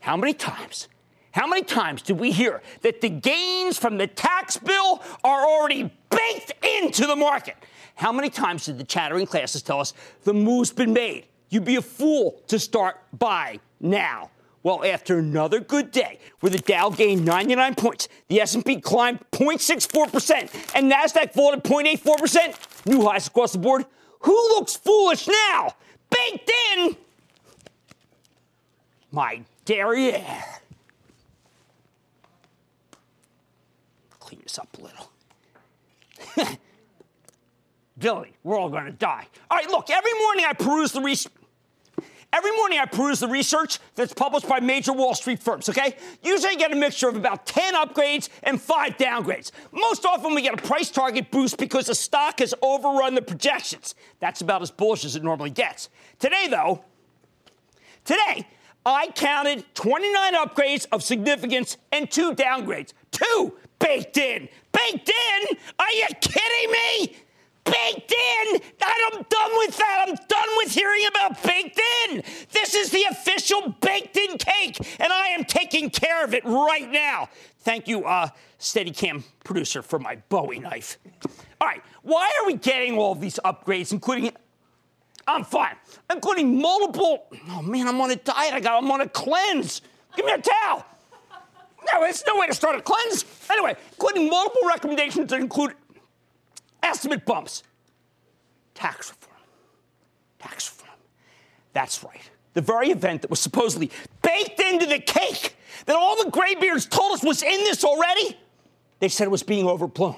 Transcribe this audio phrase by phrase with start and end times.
[0.00, 0.88] How many times?
[1.32, 5.92] How many times do we hear that the gains from the tax bill are already
[6.10, 7.56] baked into the market?
[7.94, 9.92] How many times did the chattering classes tell us
[10.24, 11.26] the move's been made?
[11.50, 14.30] You'd be a fool to start by now.
[14.62, 20.74] Well, after another good day where the Dow gained 99 points, the S&P climbed 0.64%,
[20.74, 23.86] and Nasdaq vaulted 0.84%, new highs across the board.
[24.20, 25.74] Who looks foolish now?
[26.10, 26.96] Baked in.
[29.10, 30.24] My derriere.
[34.18, 35.12] Clean this up a little.
[37.98, 39.26] Billy, we're all going to die.
[39.48, 41.32] All right, look, every morning I peruse the research.
[42.32, 45.96] Every morning I peruse the research that's published by major Wall Street firms, okay?
[46.22, 49.50] Usually I get a mixture of about 10 upgrades and 5 downgrades.
[49.72, 53.96] Most often we get a price target boost because the stock has overrun the projections.
[54.20, 55.88] That's about as bullish as it normally gets.
[56.20, 56.84] Today, though,
[58.04, 58.46] today,
[58.84, 62.92] I counted 29 upgrades of significance and 2 downgrades.
[63.12, 64.48] 2 baked in.
[64.72, 65.56] Baked in?
[65.78, 67.16] Are you kidding me?
[67.64, 68.60] baked in.
[68.82, 70.06] I'm done with that.
[70.08, 72.22] I'm done with hearing about baked in.
[72.52, 76.90] This is the official baked in cake, and I am taking care of it right
[76.90, 77.28] now.
[77.58, 80.98] Thank you, uh, Steadicam producer, for my Bowie knife.
[81.60, 84.32] All right, why are we getting all these upgrades, including?
[85.26, 85.76] I'm fine,
[86.12, 87.26] including multiple.
[87.50, 88.54] Oh man, I'm on a diet.
[88.54, 88.82] I got.
[88.82, 89.82] I'm on a cleanse.
[90.16, 90.84] Give me a towel.
[91.92, 93.24] No, there's no way to start a cleanse.
[93.50, 95.74] Anyway, including multiple recommendations that include
[96.82, 97.62] estimate bumps.
[98.74, 99.36] Tax reform.
[100.38, 100.98] Tax reform.
[101.72, 102.30] That's right.
[102.54, 103.90] The very event that was supposedly
[104.22, 105.56] baked into the cake
[105.86, 108.36] that all the graybeards told us was in this already,
[108.98, 110.16] they said it was being overblown,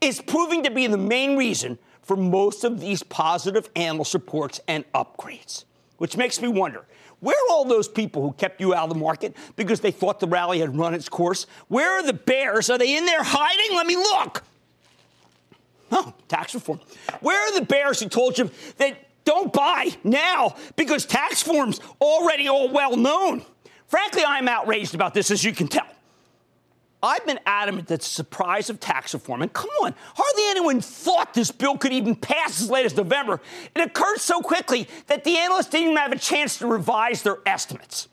[0.00, 4.90] is proving to be the main reason for most of these positive analyst reports and
[4.92, 5.64] upgrades.
[5.98, 6.84] Which makes me wonder
[7.20, 10.20] where are all those people who kept you out of the market because they thought
[10.20, 11.46] the rally had run its course?
[11.68, 12.70] Where are the bears?
[12.70, 13.76] Are they in there hiding?
[13.76, 14.44] Let me look.
[15.90, 16.80] Oh, tax reform.
[17.20, 22.48] Where are the bears who told you that don't buy now because tax reform's already
[22.48, 23.42] all well known?
[23.88, 25.86] Frankly, I'm outraged about this, as you can tell.
[27.06, 31.34] I've been adamant that the surprise of tax reform, and come on, hardly anyone thought
[31.34, 33.40] this bill could even pass as late as November.
[33.76, 37.38] It occurred so quickly that the analysts didn't even have a chance to revise their
[37.46, 38.08] estimates.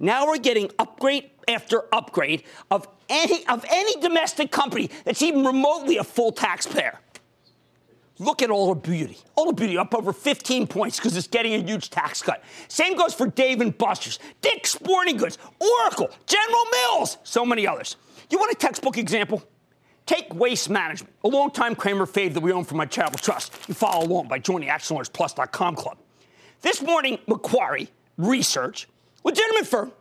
[0.00, 2.42] Now we're getting upgrade after upgrade
[2.72, 6.98] of any, of any domestic company that's even remotely a full taxpayer.
[8.20, 9.18] Look at Ulta Beauty.
[9.36, 12.42] All the beauty up over 15 points because it's getting a huge tax cut.
[12.66, 17.96] Same goes for Dave and Buster's, Dick's Sporting Goods, Oracle, General Mills, so many others.
[18.30, 19.42] You want a textbook example?
[20.06, 23.52] Take Waste Management, a longtime Cramer fave that we own for my charitable trust.
[23.68, 25.98] You follow along by joining ActionAlertsPlus.com club.
[26.62, 28.88] This morning, Macquarie Research,
[29.22, 29.92] legitimate firm,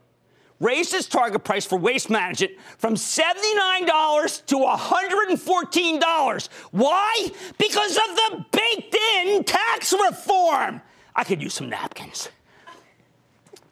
[0.59, 6.49] raised its target price for waste management from $79 to $114.
[6.71, 7.29] Why?
[7.57, 10.81] Because of the baked in tax reform.
[11.15, 12.29] I could use some napkins.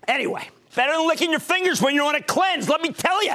[0.08, 3.34] Anyway, better than licking your fingers when you're on a cleanse, let me tell you.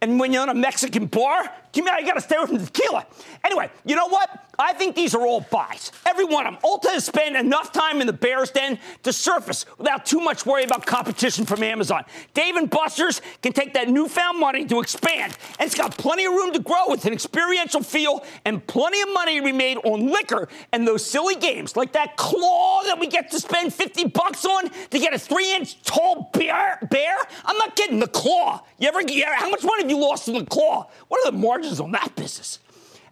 [0.00, 3.06] And when you're on a Mexican bar, you mean I gotta stay away from tequila.
[3.48, 4.28] Anyway, you know what?
[4.58, 5.90] I think these are all buys.
[6.04, 6.62] Every one of them.
[6.62, 10.64] Ulta has spent enough time in the Bears den to surface without too much worry
[10.64, 12.04] about competition from Amazon.
[12.34, 16.34] Dave and Buster's can take that newfound money to expand, and it's got plenty of
[16.34, 20.08] room to grow with an experiential feel and plenty of money to be made on
[20.08, 24.44] liquor and those silly games like that claw that we get to spend 50 bucks
[24.44, 26.78] on to get a three inch tall bear.
[26.90, 27.16] bear?
[27.46, 27.98] I'm not kidding.
[27.98, 28.62] The claw.
[28.78, 30.90] You ever, you ever, how much money have you lost in the claw?
[31.08, 32.58] What are the margins on that business?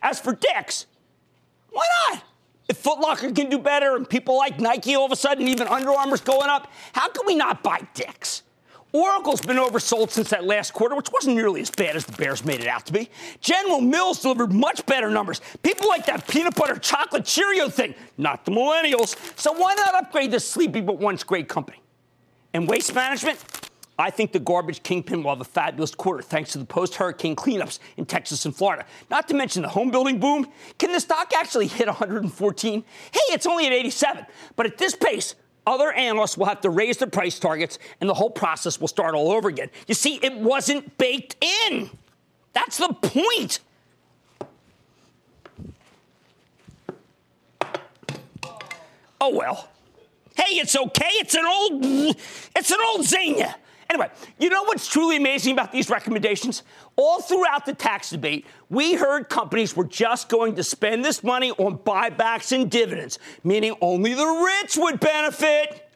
[0.02, 0.86] As for Dick's,
[1.70, 2.22] why not?
[2.68, 5.68] If Foot Locker can do better and people like Nike all of a sudden, even
[5.68, 8.42] Under Armour's going up, how can we not buy Dick's?
[8.92, 12.44] Oracle's been oversold since that last quarter, which wasn't nearly as bad as the Bears
[12.44, 13.10] made it out to be.
[13.40, 15.40] General Mills delivered much better numbers.
[15.62, 19.16] People like that peanut butter chocolate Cheerio thing, not the millennials.
[19.38, 21.82] So why not upgrade this sleepy but once great company?
[22.54, 23.38] And waste management?
[23.98, 27.34] I think the garbage kingpin will have a fabulous quarter thanks to the post hurricane
[27.34, 28.84] cleanups in Texas and Florida.
[29.10, 30.46] Not to mention the home building boom.
[30.78, 32.84] Can the stock actually hit 114?
[33.10, 34.26] Hey, it's only at 87.
[34.54, 35.34] But at this pace,
[35.66, 39.14] other analysts will have to raise their price targets and the whole process will start
[39.14, 39.70] all over again.
[39.88, 41.36] You see, it wasn't baked
[41.70, 41.90] in.
[42.52, 43.60] That's the point.
[49.20, 49.68] Oh well.
[50.36, 51.08] Hey, it's okay.
[51.12, 51.84] It's an old
[52.54, 53.54] it's an old Zegna.
[53.88, 56.64] Anyway, you know what's truly amazing about these recommendations?
[56.96, 61.52] All throughout the tax debate, we heard companies were just going to spend this money
[61.52, 65.88] on buybacks and dividends, meaning only the rich would benefit.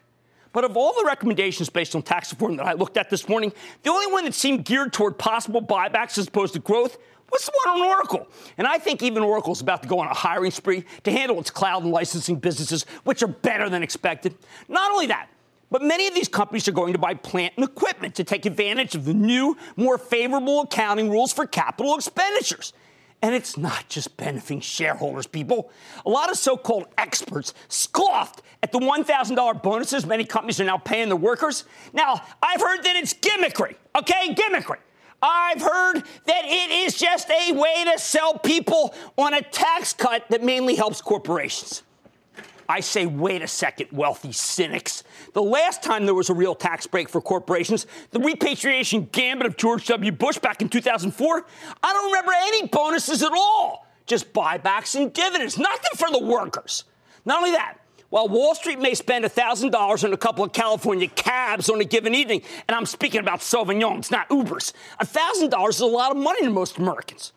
[0.53, 3.53] But of all the recommendations based on tax reform that I looked at this morning,
[3.83, 6.97] the only one that seemed geared toward possible buybacks as opposed to growth
[7.31, 8.27] was the one on Oracle.
[8.57, 11.39] And I think even Oracle is about to go on a hiring spree to handle
[11.39, 14.35] its cloud and licensing businesses, which are better than expected.
[14.67, 15.29] Not only that,
[15.71, 18.93] but many of these companies are going to buy plant and equipment to take advantage
[18.93, 22.73] of the new, more favorable accounting rules for capital expenditures.
[23.23, 25.71] And it's not just benefiting shareholders, people.
[26.05, 30.77] A lot of so called experts scoffed at the $1,000 bonuses many companies are now
[30.77, 31.63] paying their workers.
[31.93, 34.33] Now, I've heard that it's gimmickry, okay?
[34.33, 34.77] Gimmickry.
[35.21, 40.25] I've heard that it is just a way to sell people on a tax cut
[40.29, 41.83] that mainly helps corporations.
[42.71, 45.03] I say, wait a second, wealthy cynics.
[45.33, 49.57] The last time there was a real tax break for corporations, the repatriation gambit of
[49.57, 50.09] George W.
[50.13, 51.45] Bush back in 2004,
[51.83, 53.87] I don't remember any bonuses at all.
[54.05, 56.85] Just buybacks and dividends, nothing for the workers.
[57.25, 57.75] Not only that,
[58.09, 62.15] while Wall Street may spend $1,000 on a couple of California cabs on a given
[62.15, 64.71] evening, and I'm speaking about Sauvignons, not Ubers,
[65.01, 67.33] $1,000 is a lot of money to most Americans.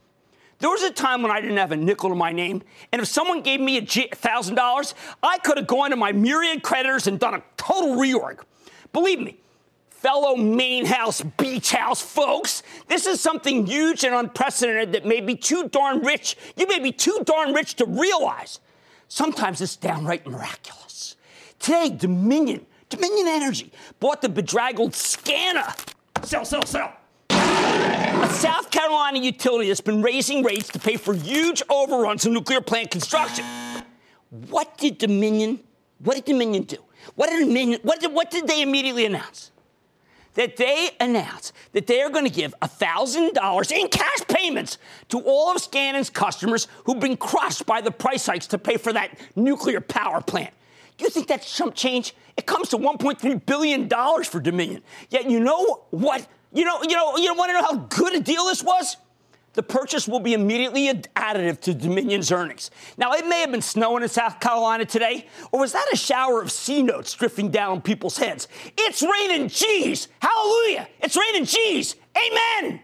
[0.59, 2.63] There was a time when I didn't have a nickel to my name,
[2.93, 7.07] and if someone gave me a $1,000, I could have gone to my myriad creditors
[7.07, 8.41] and done a total reorg.
[8.93, 9.39] Believe me,
[9.91, 15.35] fellow main house, beach house folks, this is something huge and unprecedented that may be
[15.35, 16.37] too darn rich.
[16.57, 18.61] You may be too darn rich to realize.
[19.09, 21.17] Sometimes it's downright miraculous.
[21.59, 25.77] Today, Dominion, Dominion Energy, bought the bedraggled Scana.
[26.23, 26.97] Sell, sell, sell
[28.25, 32.61] a South Carolina utility that's been raising rates to pay for huge overruns in nuclear
[32.61, 33.45] plant construction.
[34.49, 35.61] What did Dominion,
[35.99, 36.79] what did Dominion do?
[37.15, 39.51] What did Dominion, what did, what did they immediately announce?
[40.35, 44.79] That they announced that they are going to give $1,000 in cash payments
[45.11, 48.93] to all of Scana's customers who've been crushed by the price hikes to pay for
[48.93, 50.53] that nuclear power plant.
[50.97, 52.15] Do you think that's some change?
[52.37, 53.89] It comes to $1.3 billion
[54.25, 54.83] for Dominion.
[55.11, 58.21] Yet you know what you know, you know, you want to know how good a
[58.21, 58.97] deal this was?
[59.55, 62.73] The purchase will be immediately additive to Dominion's earnings.
[62.97, 66.43] Now, it may have been snowing in South Carolina today, or was that a shower
[66.43, 68.49] of C notes drifting down people's heads?
[68.77, 70.09] It's raining cheese!
[70.21, 70.89] Hallelujah!
[71.01, 71.95] It's raining cheese!
[72.17, 72.81] Amen!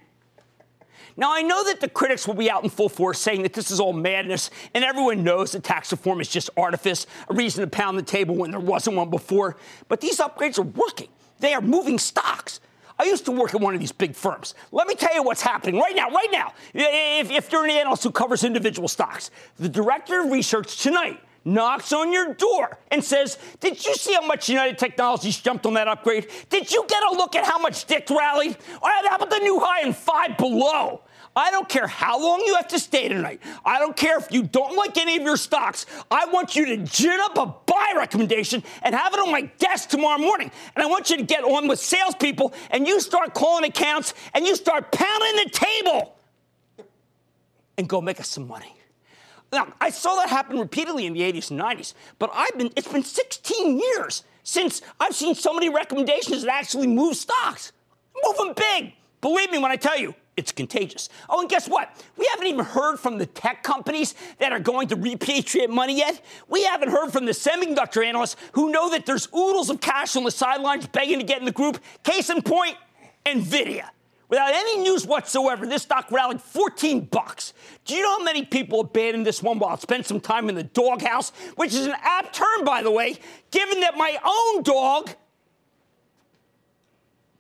[1.17, 3.73] Now, I know that the critics will be out in full force saying that this
[3.73, 7.69] is all madness, and everyone knows that tax reform is just artifice, a reason to
[7.69, 9.57] pound the table when there wasn't one before.
[9.89, 11.09] But these upgrades are working,
[11.41, 12.61] they are moving stocks.
[13.01, 14.55] I used to work at one of these big firms.
[14.73, 16.53] Let me tell you what's happening right now, right now.
[16.75, 21.95] If, if you're an analyst who covers individual stocks, the director of research tonight knocks
[21.95, 25.89] on your door and says, Did you see how much United Technologies jumped on that
[25.89, 26.27] upgrade?
[26.51, 28.59] Did you get a look at how much Dick rallied?
[28.83, 31.01] Or how about the new high in Five Below?
[31.37, 33.41] I don't care how long you have to stay tonight.
[33.65, 35.87] I don't care if you don't like any of your stocks.
[36.11, 39.91] I want you to gin up a buy recommendation and have it on my desk
[39.91, 40.51] tomorrow morning.
[40.75, 44.45] And I want you to get on with salespeople and you start calling accounts and
[44.45, 46.17] you start pounding the table
[47.79, 48.75] and go make us some money.
[49.53, 52.89] Now, I saw that happen repeatedly in the 80s and 90s, but I've been, it's
[52.89, 57.73] been 16 years since I've seen so many recommendations that actually move stocks.
[58.25, 58.95] Move them big.
[59.21, 61.09] Believe me when I tell you, it's contagious.
[61.29, 61.91] Oh, and guess what?
[62.17, 66.25] We haven't even heard from the tech companies that are going to repatriate money yet.
[66.49, 70.25] We haven't heard from the semiconductor analysts who know that there's oodles of cash on
[70.25, 71.81] the sidelines begging to get in the group.
[72.05, 72.77] Case in point,
[73.27, 73.89] Nvidia.
[74.31, 77.53] Without any news whatsoever, this stock rallied 14 bucks.
[77.85, 80.55] Do you know how many people abandoned this one while I spent some time in
[80.55, 81.31] the doghouse?
[81.57, 83.19] Which is an apt term, by the way,
[83.51, 85.11] given that my own dog,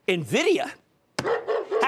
[0.09, 0.73] NVIDIA,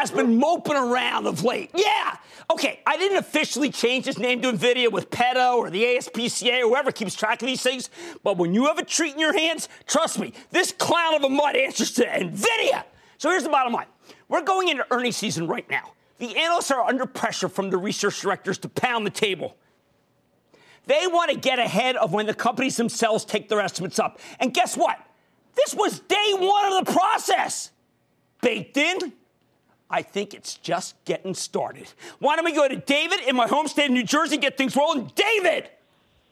[0.02, 1.70] has been moping around of late.
[1.74, 2.16] Yeah.
[2.50, 6.68] Okay, I didn't officially change his name to NVIDIA with PETA or the ASPCA or
[6.68, 7.88] whoever keeps track of these things,
[8.24, 11.28] but when you have a treat in your hands, trust me, this clown of a
[11.28, 12.84] mutt answers to NVIDIA.
[13.16, 13.86] So here's the bottom line.
[14.28, 15.92] We're going into earnings season right now.
[16.18, 19.56] The analysts are under pressure from the research directors to pound the table.
[20.86, 24.18] They want to get ahead of when the companies themselves take their estimates up.
[24.40, 24.98] And guess what?
[25.54, 27.70] This was day one of the process.
[28.40, 29.12] Baked in,
[29.92, 31.92] I think it's just getting started.
[32.18, 34.74] Why don't we go to David in my home state of New Jersey, get things
[34.74, 35.12] rolling?
[35.14, 35.68] David!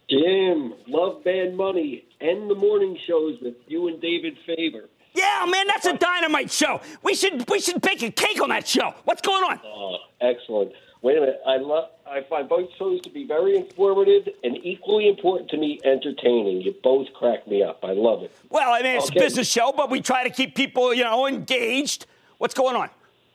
[0.09, 2.05] Jim, love Mad Money.
[2.23, 4.89] End the morning shows with you and David Faber.
[5.15, 6.81] Yeah, man, that's a dynamite show.
[7.03, 8.95] We should we should bake a cake on that show.
[9.05, 9.61] What's going on?
[9.65, 10.73] Oh, excellent.
[11.03, 11.41] Wait a minute.
[11.47, 11.91] I love.
[12.07, 16.61] I find both shows to be very informative and equally important to me, entertaining.
[16.63, 17.85] You both crack me up.
[17.85, 18.33] I love it.
[18.49, 19.21] Well, I mean, it's okay.
[19.21, 22.07] a business show, but we try to keep people, you know, engaged.
[22.39, 22.91] What's going on?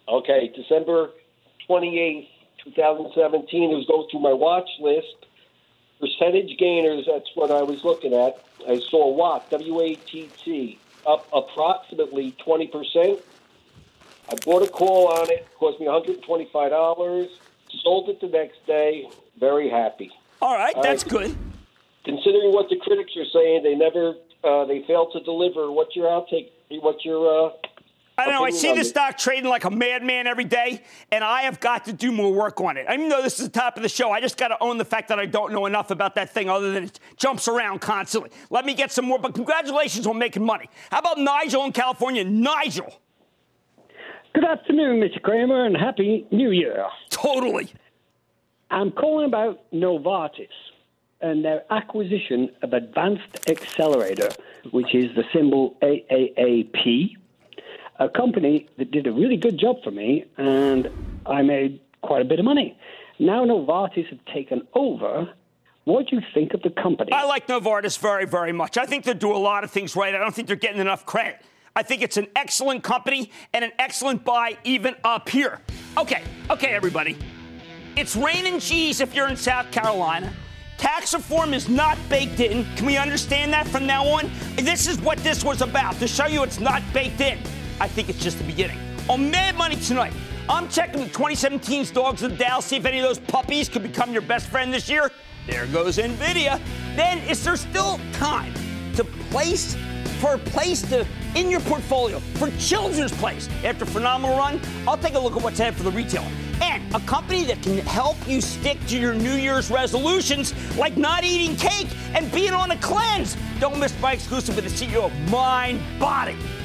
[0.07, 1.09] Okay, December
[1.69, 2.27] 28th,
[2.63, 3.71] 2017.
[3.71, 5.25] It was going through my watch list.
[6.00, 8.43] Percentage gainers, that's what I was looking at.
[8.67, 13.19] I saw WATT, W A T T, up approximately 20%.
[14.29, 17.29] I bought a call on it, cost me $125.
[17.83, 19.09] Sold it the next day.
[19.39, 20.12] Very happy.
[20.41, 21.12] All right, All that's right.
[21.27, 21.38] good.
[22.03, 25.71] Considering what the critics are saying, they never, uh, they failed to deliver.
[25.71, 26.50] What's your outtake?
[26.69, 27.50] What's your uh,
[28.17, 28.45] I know.
[28.45, 30.81] I see the stock trading like a madman every day,
[31.12, 32.86] and I have got to do more work on it.
[32.88, 34.77] I even though this is the top of the show, I just got to own
[34.77, 37.81] the fact that I don't know enough about that thing other than it jumps around
[37.81, 38.31] constantly.
[38.50, 40.69] Let me get some more, but congratulations on making money.
[40.91, 42.24] How about Nigel in California?
[42.24, 43.01] Nigel.
[44.34, 45.22] Good afternoon, Mr.
[45.22, 46.86] Cramer, and Happy New Year.
[47.10, 47.69] Totally.
[48.72, 50.48] I'm calling about Novartis
[51.22, 54.29] and their acquisition of Advanced Accelerator,
[54.72, 57.15] which is the symbol AAAP
[57.99, 60.89] a company that did a really good job for me, and
[61.25, 62.77] I made quite a bit of money.
[63.19, 65.29] Now Novartis have taken over.
[65.85, 67.11] What do you think of the company?
[67.11, 68.77] I like Novartis very, very much.
[68.77, 70.13] I think they do a lot of things right.
[70.13, 71.41] I don't think they're getting enough credit.
[71.75, 75.59] I think it's an excellent company and an excellent buy even up here.
[75.97, 77.17] Okay, okay, everybody.
[77.95, 80.33] It's raining cheese if you're in South Carolina.
[80.77, 82.65] Tax reform is not baked in.
[82.75, 84.29] Can we understand that from now on?
[84.55, 87.39] This is what this was about to show you it's not baked in.
[87.79, 88.79] I think it's just the beginning.
[89.10, 90.13] On Mad Money tonight,
[90.48, 93.84] I'm checking the 2017's Dogs of the Dow, see if any of those puppies could
[93.84, 95.12] become your best friend this year.
[95.48, 96.60] There goes NVIDIA.
[96.96, 98.53] Then, is there still time
[98.96, 99.75] to place
[100.20, 101.05] for a place to
[101.36, 103.50] in your portfolio for Children's Place?
[103.63, 106.29] After a phenomenal run, I'll take a look at what's ahead for the retailer.
[106.62, 111.25] And a company that can help you stick to your New Year's resolutions, like not
[111.25, 113.36] eating cake and being on a cleanse.
[113.60, 116.38] Don't miss my exclusive with the CEO of Mind Body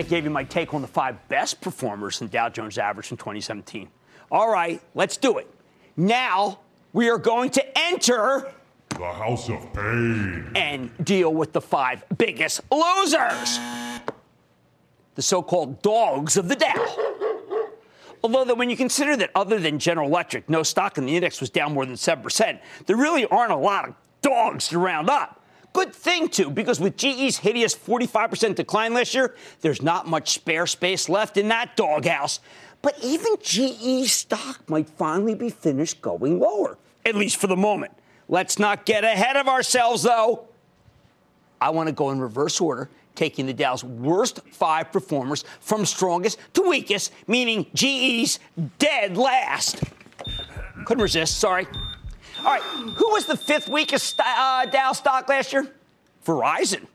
[0.00, 3.18] I gave you my take on the five best performers in Dow Jones average in
[3.18, 3.86] 2017.
[4.32, 5.46] All right, let's do it.
[5.94, 6.60] Now
[6.94, 8.50] we are going to enter
[8.88, 13.58] the House of Pain and deal with the five biggest losers.
[15.16, 16.86] The so called dogs of the Dow.
[18.24, 21.42] Although, that when you consider that other than General Electric, no stock in the index
[21.42, 25.39] was down more than 7%, there really aren't a lot of dogs to round up.
[25.72, 30.66] Good thing, too, because with GE's hideous 45% decline last year, there's not much spare
[30.66, 32.40] space left in that doghouse.
[32.82, 37.92] But even GE stock might finally be finished going lower, at least for the moment.
[38.28, 40.48] Let's not get ahead of ourselves, though.
[41.60, 46.38] I want to go in reverse order, taking the Dow's worst five performers from strongest
[46.54, 48.38] to weakest, meaning GE's
[48.78, 49.82] dead last.
[50.84, 51.66] Couldn't resist, sorry.
[52.44, 55.70] All right, who was the fifth weakest uh, Dow stock last year?
[56.24, 56.86] Verizon,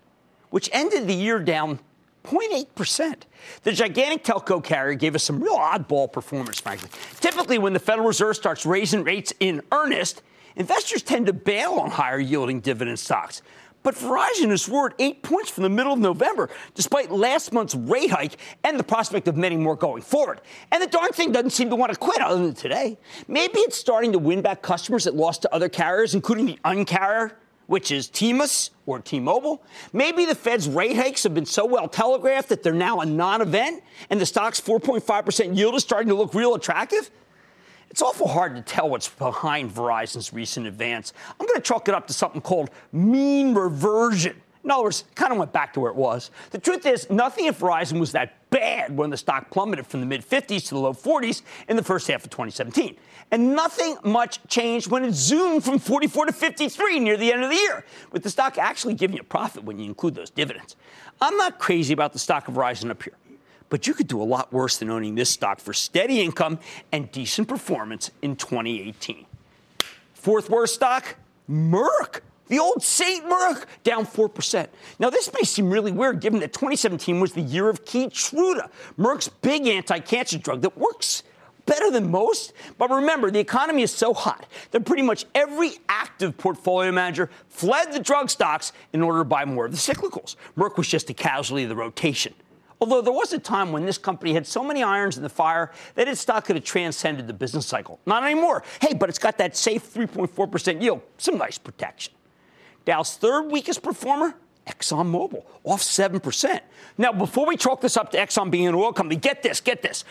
[0.49, 1.79] which ended the year down
[2.23, 3.15] 0.8%.
[3.61, 6.89] The gigantic telco carrier gave us some real oddball performance, frankly.
[7.19, 10.23] Typically, when the Federal Reserve starts raising rates in earnest,
[10.55, 13.43] investors tend to bail on higher yielding dividend stocks.
[13.85, 18.09] But Verizon has soared eight points from the middle of November, despite last month's rate
[18.09, 20.41] hike and the prospect of many more going forward.
[20.71, 22.97] And the darn thing doesn't seem to want to quit other than today.
[23.27, 27.33] Maybe it's starting to win back customers it lost to other carriers, including the uncarrier
[27.67, 28.11] which is
[28.85, 29.63] or T-Mobile.
[29.93, 33.83] Maybe the Fed's rate hikes have been so well telegraphed that they're now a non-event,
[34.09, 37.09] and the stock's 4.5% yield is starting to look real attractive.
[37.89, 41.13] It's awful hard to tell what's behind Verizon's recent advance.
[41.39, 44.41] I'm going to chalk it up to something called mean reversion.
[44.65, 46.31] In other words, kind of went back to where it was.
[46.49, 50.07] The truth is, nothing at Verizon was that bad when the stock plummeted from the
[50.07, 52.97] mid 50s to the low 40s in the first half of 2017.
[53.29, 57.51] And nothing much changed when it zoomed from 44 to 53 near the end of
[57.51, 60.75] the year, with the stock actually giving you a profit when you include those dividends.
[61.21, 63.13] I'm not crazy about the stock of Verizon up here,
[63.69, 66.59] but you could do a lot worse than owning this stock for steady income
[66.91, 69.25] and decent performance in 2018.
[70.13, 71.15] Fourth worst stock,
[71.49, 72.21] Merck.
[72.47, 73.25] The old St.
[73.25, 74.67] Merck down 4%.
[74.99, 78.69] Now, this may seem really weird given that 2017 was the year of Keytruda,
[78.99, 81.23] Merck's big anti cancer drug that works
[81.65, 82.53] better than most.
[82.77, 87.93] But remember, the economy is so hot that pretty much every active portfolio manager fled
[87.93, 90.35] the drug stocks in order to buy more of the cyclicals.
[90.57, 92.33] Merck was just a casualty of the rotation.
[92.81, 95.71] Although there was a time when this company had so many irons in the fire
[95.95, 97.99] that its stock could have transcended the business cycle.
[98.05, 98.63] Not anymore.
[98.81, 101.01] Hey, but it's got that safe 3.4% yield.
[101.17, 102.13] Some nice protection.
[102.83, 104.35] Dow's third weakest performer,
[104.67, 106.59] ExxonMobil, off 7%.
[106.97, 109.81] Now, before we chalk this up to Exxon being an oil company, get this, get
[109.81, 110.03] this.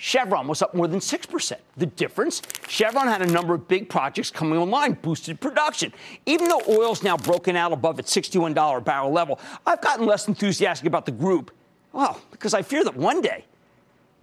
[0.00, 1.52] Chevron was up more than 6%.
[1.76, 2.40] The difference?
[2.68, 5.92] Chevron had a number of big projects coming online, boosted production.
[6.24, 10.86] Even though oil's now broken out above its $61 barrel level, I've gotten less enthusiastic
[10.86, 11.50] about the group.
[11.92, 13.44] Well, because I fear that one day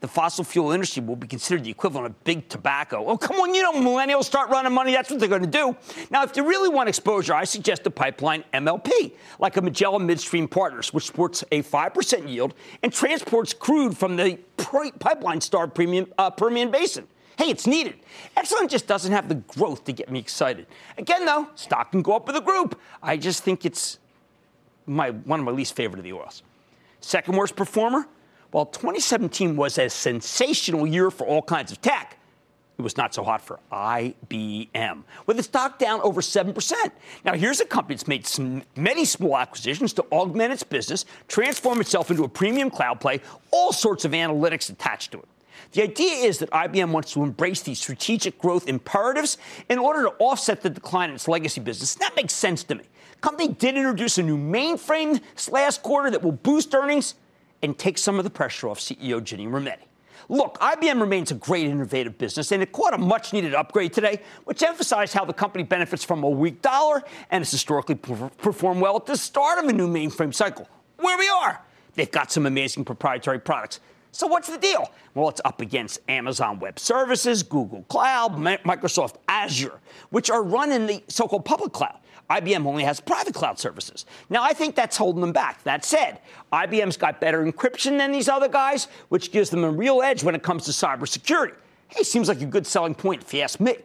[0.06, 3.04] the fossil fuel industry will be considered the equivalent of big tobacco.
[3.08, 4.92] Oh, come on, you know, millennials start running money.
[4.92, 5.76] That's what they're going to do.
[6.12, 10.48] Now, if you really want exposure, I suggest a pipeline MLP, like a Magellan Midstream
[10.48, 12.54] Partners, which sports a 5% yield
[12.84, 17.08] and transports crude from the pipeline star premium, uh, Permian Basin.
[17.38, 17.96] Hey, it's needed.
[18.38, 20.68] Exxon just doesn't have the growth to get me excited.
[20.98, 22.80] Again, though, stock can go up with a group.
[23.02, 23.98] I just think it's
[24.86, 26.44] my, one of my least favorite of the oils.
[27.06, 28.08] Second worst performer,
[28.50, 32.18] while 2017 was a sensational year for all kinds of tech,
[32.80, 36.74] it was not so hot for IBM, with the stock down over 7%.
[37.24, 41.80] Now, here's a company that's made some, many small acquisitions to augment its business, transform
[41.80, 45.28] itself into a premium cloud play, all sorts of analytics attached to it.
[45.74, 49.38] The idea is that IBM wants to embrace these strategic growth imperatives
[49.70, 51.94] in order to offset the decline in its legacy business.
[51.94, 52.84] That makes sense to me.
[53.22, 57.16] Company did introduce a new mainframe this last quarter that will boost earnings
[57.62, 59.86] and take some of the pressure off CEO Ginny Rometty.
[60.28, 64.22] Look, IBM remains a great innovative business, and it caught a much needed upgrade today,
[64.46, 68.96] which emphasized how the company benefits from a weak dollar and has historically performed well
[68.96, 70.68] at the start of a new mainframe cycle.
[70.98, 71.62] Where we are,
[71.94, 73.80] they've got some amazing proprietary products.
[74.12, 74.92] So, what's the deal?
[75.14, 80.88] Well, it's up against Amazon Web Services, Google Cloud, Microsoft Azure, which are run in
[80.88, 81.98] the so called public cloud.
[82.30, 84.06] IBM only has private cloud services.
[84.30, 85.64] Now, I think that's holding them back.
[85.64, 90.02] That said, IBM's got better encryption than these other guys, which gives them a real
[90.02, 91.54] edge when it comes to cybersecurity.
[91.88, 93.76] Hey, seems like a good selling point if you ask me.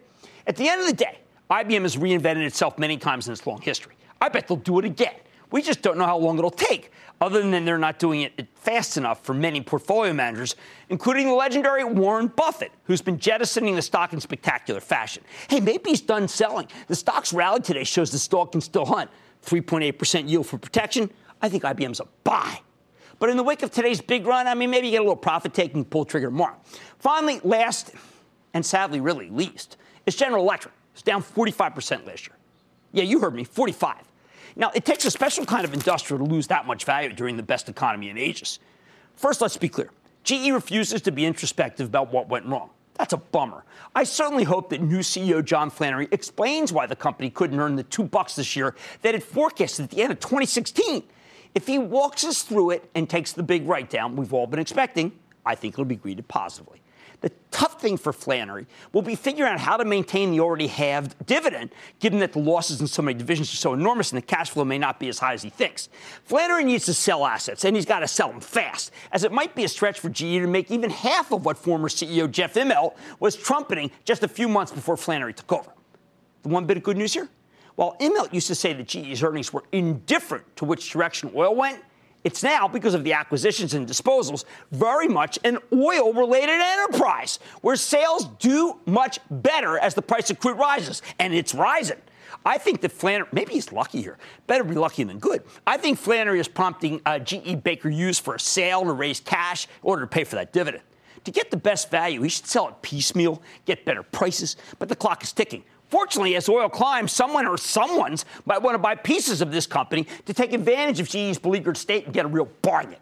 [0.47, 1.19] At the end of the day,
[1.51, 3.95] IBM has reinvented itself many times in its long history.
[4.21, 5.15] I bet they'll do it again.
[5.51, 8.97] We just don't know how long it'll take, other than they're not doing it fast
[8.97, 10.55] enough for many portfolio managers,
[10.89, 15.25] including the legendary Warren Buffett, who's been jettisoning the stock in spectacular fashion.
[15.49, 16.69] Hey, maybe he's done selling.
[16.87, 19.11] The stock's rally today shows the stock can still hunt.
[19.45, 21.11] 3.8% yield for protection.
[21.43, 22.61] I think IBM's a buy.
[23.19, 25.17] But in the wake of today's big run, I mean, maybe you get a little
[25.17, 26.57] profit taking, pull trigger tomorrow.
[26.99, 27.93] Finally, last
[28.55, 30.75] and sadly, really least, is General Electric.
[30.93, 32.37] It's down 45% last year.
[32.93, 34.10] Yeah, you heard me, 45.
[34.57, 37.43] Now, it takes a special kind of industrial to lose that much value during the
[37.43, 38.59] best economy in ages.
[39.17, 39.91] First, let's be clear
[40.25, 42.71] GE refuses to be introspective about what went wrong.
[42.95, 43.65] That's a bummer.
[43.95, 47.83] I certainly hope that new CEO John Flannery explains why the company couldn't earn the
[47.83, 51.03] two bucks this year that it forecasted at the end of 2016.
[51.55, 54.61] If he walks us through it and takes the big write down we've all been
[54.61, 55.13] expecting,
[55.47, 56.83] I think it'll be greeted positively.
[57.21, 61.27] The tough thing for Flannery will be figuring out how to maintain the already halved
[61.27, 64.51] dividend, given that the losses in so many divisions are so enormous and the cash
[64.51, 65.91] flow may not be as high as he thinks.
[66.25, 69.55] Flannery needs to sell assets, and he's got to sell them fast, as it might
[69.55, 72.97] be a stretch for GE to make even half of what former CEO Jeff Immelt
[73.19, 75.73] was trumpeting just a few months before Flannery took over.
[76.43, 77.29] The one bit of good news here?
[77.75, 81.83] While Immelt used to say that GE's earnings were indifferent to which direction oil went,
[82.23, 87.77] it's now, because of the acquisitions and disposals, very much an oil related enterprise where
[87.77, 91.97] sales do much better as the price of crude rises, and it's rising.
[92.45, 94.19] I think that Flannery, maybe he's lucky here.
[94.47, 95.43] Better be lucky than good.
[95.67, 99.67] I think Flannery is prompting uh, GE Baker Hughes for a sale to raise cash
[99.67, 100.85] in order to pay for that dividend.
[101.25, 104.97] To get the best value, he should sell it piecemeal, get better prices, but the
[104.97, 105.65] clock is ticking.
[105.91, 110.07] Fortunately, as oil climbs, someone or someone's might want to buy pieces of this company
[110.25, 112.97] to take advantage of GE's beleaguered state and get a real bargain.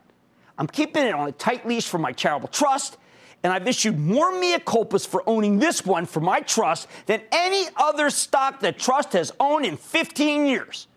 [0.57, 2.96] I'm keeping it on a tight leash for my charitable trust,
[3.42, 7.68] and I've issued more mea culpas for owning this one for my trust than any
[7.77, 10.88] other stock that trust has owned in 15 years.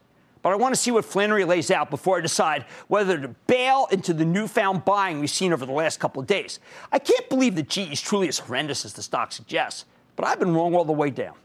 [0.41, 3.87] But I want to see what Flannery lays out before I decide whether to bail
[3.91, 6.59] into the newfound buying we've seen over the last couple of days.
[6.91, 10.39] I can't believe that GE is truly as horrendous as the stock suggests, but I've
[10.39, 11.35] been wrong all the way down.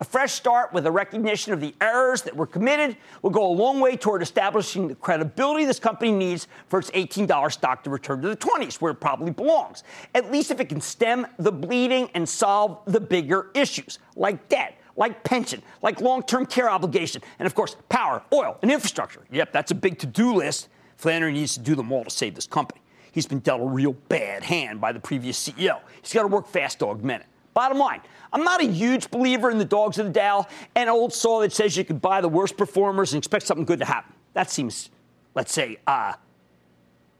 [0.00, 3.52] A fresh start with a recognition of the errors that were committed will go a
[3.52, 8.22] long way toward establishing the credibility this company needs for its $18 stock to return
[8.22, 9.84] to the 20s, where it probably belongs.
[10.14, 14.80] At least if it can stem the bleeding and solve the bigger issues, like debt,
[14.96, 19.20] like pension, like long term care obligation, and of course, power, oil, and infrastructure.
[19.30, 20.68] Yep, that's a big to do list.
[20.96, 22.80] Flannery needs to do them all to save this company.
[23.12, 25.80] He's been dealt a real bad hand by the previous CEO.
[26.00, 27.26] He's got to work fast to augment it.
[27.54, 28.00] Bottom line,
[28.32, 31.52] I'm not a huge believer in the dogs of the Dow and old saw that
[31.52, 34.14] says you can buy the worst performers and expect something good to happen.
[34.34, 34.90] That seems,
[35.34, 36.14] let's say, uh,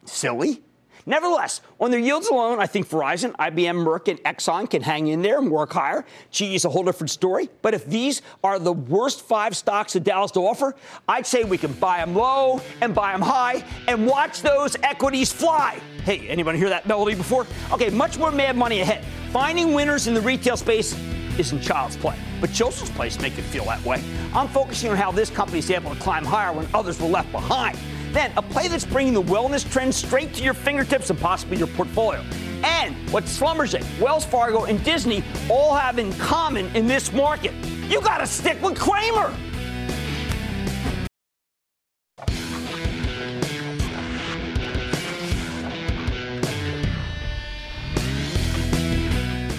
[0.05, 0.63] silly.
[1.07, 5.23] Nevertheless, on their yields alone, I think Verizon, IBM, Merck, and Exxon can hang in
[5.23, 6.05] there and work higher.
[6.31, 7.49] GE is a whole different story.
[7.63, 10.75] But if these are the worst five stocks that Dow's to offer,
[11.09, 15.33] I'd say we can buy them low and buy them high and watch those equities
[15.33, 15.81] fly.
[16.05, 17.47] Hey, anybody hear that melody before?
[17.73, 19.05] Okay, much more mad money ahead.
[19.33, 20.95] Finding winners in the retail space
[21.39, 24.03] isn't child's play, but Children's Place make it feel that way.
[24.35, 27.33] I'm focusing on how this company is able to climb higher when others were left
[27.33, 27.79] behind.
[28.13, 31.69] Then a play that's bringing the wellness trend straight to your fingertips and possibly your
[31.69, 32.25] portfolio.
[32.65, 37.55] And what Schlumberger, Wells Fargo, and Disney all have in common in this market.
[37.89, 39.35] You got to stick with Cramer.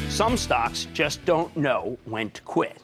[0.10, 2.78] Some stocks just don't know when to quit.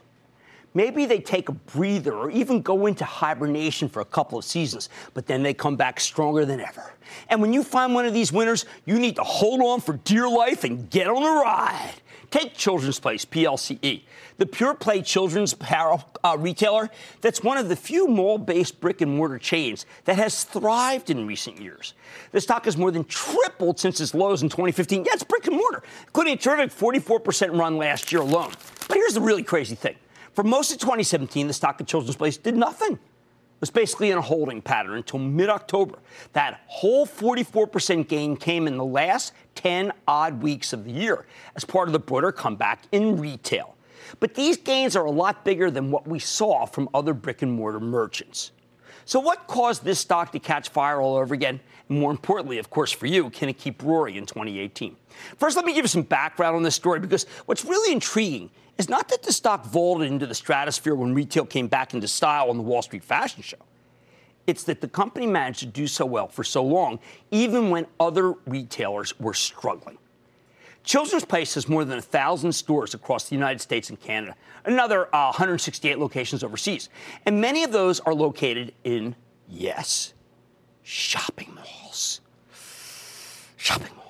[0.77, 4.89] Maybe they take a breather or even go into hibernation for a couple of seasons,
[5.15, 6.93] but then they come back stronger than ever.
[7.29, 10.29] And when you find one of these winners, you need to hold on for dear
[10.29, 11.95] life and get on the ride.
[12.29, 14.03] Take Children's Place, PLCE,
[14.37, 19.01] the pure play children's apparel uh, retailer that's one of the few mall based brick
[19.01, 21.95] and mortar chains that has thrived in recent years.
[22.33, 25.05] The stock has more than tripled since its lows in 2015.
[25.05, 28.51] Yeah, it's brick and mortar, including a terrific 44% run last year alone.
[28.87, 29.95] But here's the really crazy thing.
[30.37, 32.91] For most of 2017, the stock of Children's Place did nothing.
[32.93, 35.97] It was basically in a holding pattern until mid October.
[36.33, 41.65] That whole 44% gain came in the last 10 odd weeks of the year as
[41.65, 43.73] part of the broader comeback in retail.
[44.19, 47.51] But these gains are a lot bigger than what we saw from other brick and
[47.51, 48.51] mortar merchants.
[49.05, 51.59] So, what caused this stock to catch fire all over again?
[51.89, 54.95] And more importantly, of course, for you, can it keep roaring in 2018?
[55.37, 58.89] First, let me give you some background on this story because what's really intriguing is
[58.89, 62.57] not that the stock vaulted into the stratosphere when retail came back into style on
[62.57, 63.57] the Wall Street fashion show.
[64.45, 66.99] It's that the company managed to do so well for so long,
[67.31, 69.97] even when other retailers were struggling.
[70.83, 75.31] Children's Place has more than 1,000 stores across the United States and Canada, another uh,
[75.31, 76.87] 168 locations overseas.
[77.25, 79.13] And many of those are located in,
[79.49, 80.13] yes,
[80.83, 82.21] shopping malls.
[83.57, 84.06] Shopping malls.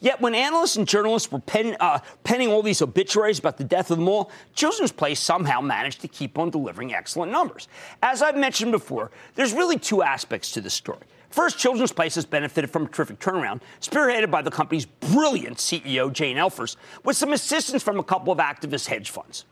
[0.00, 3.90] Yet when analysts and journalists were pen, uh, penning all these obituaries about the death
[3.90, 7.68] of the mall, Children's Place somehow managed to keep on delivering excellent numbers.
[8.02, 11.02] As I've mentioned before, there's really two aspects to this story.
[11.30, 16.12] First, Children's Place has benefited from a terrific turnaround, spearheaded by the company's brilliant CEO,
[16.12, 19.44] Jane Elfers, with some assistance from a couple of activist hedge funds.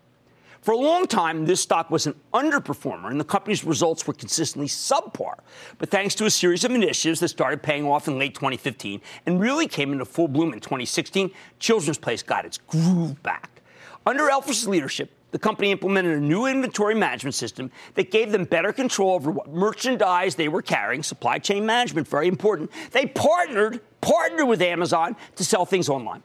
[0.66, 4.66] For a long time, this stock was an underperformer, and the company's results were consistently
[4.66, 5.34] subpar.
[5.78, 9.40] But thanks to a series of initiatives that started paying off in late 2015 and
[9.40, 13.62] really came into full bloom in 2016, Children's Place got its groove back.
[14.04, 18.72] Under Elfers' leadership, the company implemented a new inventory management system that gave them better
[18.72, 22.72] control over what merchandise they were carrying, supply chain management, very important.
[22.90, 26.24] They partnered, partnered with Amazon to sell things online.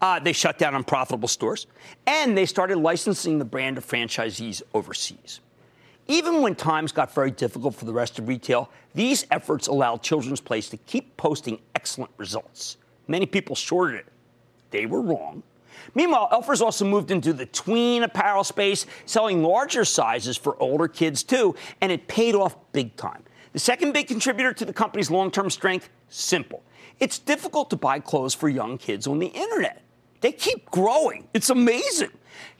[0.00, 1.66] Uh, they shut down unprofitable stores,
[2.06, 5.40] and they started licensing the brand to franchisees overseas.
[6.08, 10.40] Even when times got very difficult for the rest of retail, these efforts allowed Children's
[10.40, 12.76] Place to keep posting excellent results.
[13.08, 14.06] Many people shorted it.
[14.70, 15.42] They were wrong.
[15.94, 21.22] Meanwhile, Elfer's also moved into the tween apparel space, selling larger sizes for older kids
[21.22, 23.22] too, and it paid off big time.
[23.52, 26.62] The second big contributor to the company's long term strength simple.
[27.00, 29.82] It's difficult to buy clothes for young kids on the internet.
[30.20, 31.28] They keep growing.
[31.34, 32.10] It's amazing.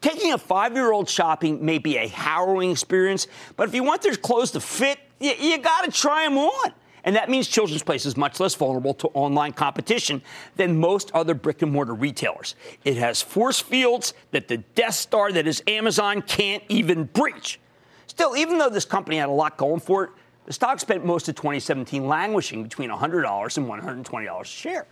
[0.01, 4.03] Taking a five year old shopping may be a harrowing experience, but if you want
[4.03, 6.73] their clothes to fit, you, you got to try them on.
[7.05, 10.23] And that means Children's Place is much less vulnerable to online competition
[10.57, 12.57] than most other brick and mortar retailers.
[12.85, 17.61] It has force fields that the Death Star that is Amazon can't even breach.
[18.09, 20.11] Still, even though this company had a lot going for it,
[20.47, 24.87] the stock spent most of 2017 languishing between $100 and $120 a share.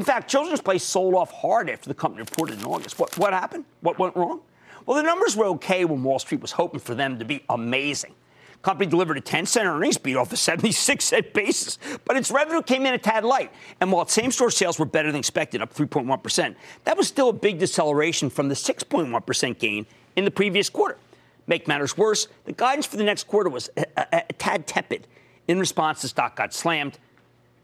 [0.00, 2.98] In fact, Children's Place sold off hard after the company reported in August.
[2.98, 3.66] What, what happened?
[3.82, 4.40] What went wrong?
[4.86, 8.14] Well, the numbers were okay when Wall Street was hoping for them to be amazing.
[8.62, 12.62] Company delivered a 10 cent earnings beat off a 76 cent basis, but its revenue
[12.62, 13.52] came in a tad light.
[13.78, 17.28] And while its same store sales were better than expected, up 3.1%, that was still
[17.28, 19.84] a big deceleration from the 6.1% gain
[20.16, 20.96] in the previous quarter.
[21.46, 25.06] Make matters worse, the guidance for the next quarter was a, a, a tad tepid.
[25.46, 26.98] In response, the stock got slammed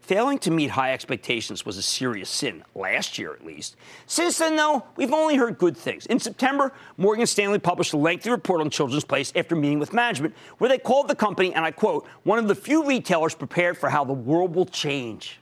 [0.07, 3.75] Failing to meet high expectations was a serious sin, last year at least.
[4.05, 6.05] Since then, though, we've only heard good things.
[6.05, 10.33] In September, Morgan Stanley published a lengthy report on Children's Place after meeting with management,
[10.59, 13.89] where they called the company, and I quote, one of the few retailers prepared for
[13.89, 15.41] how the world will change.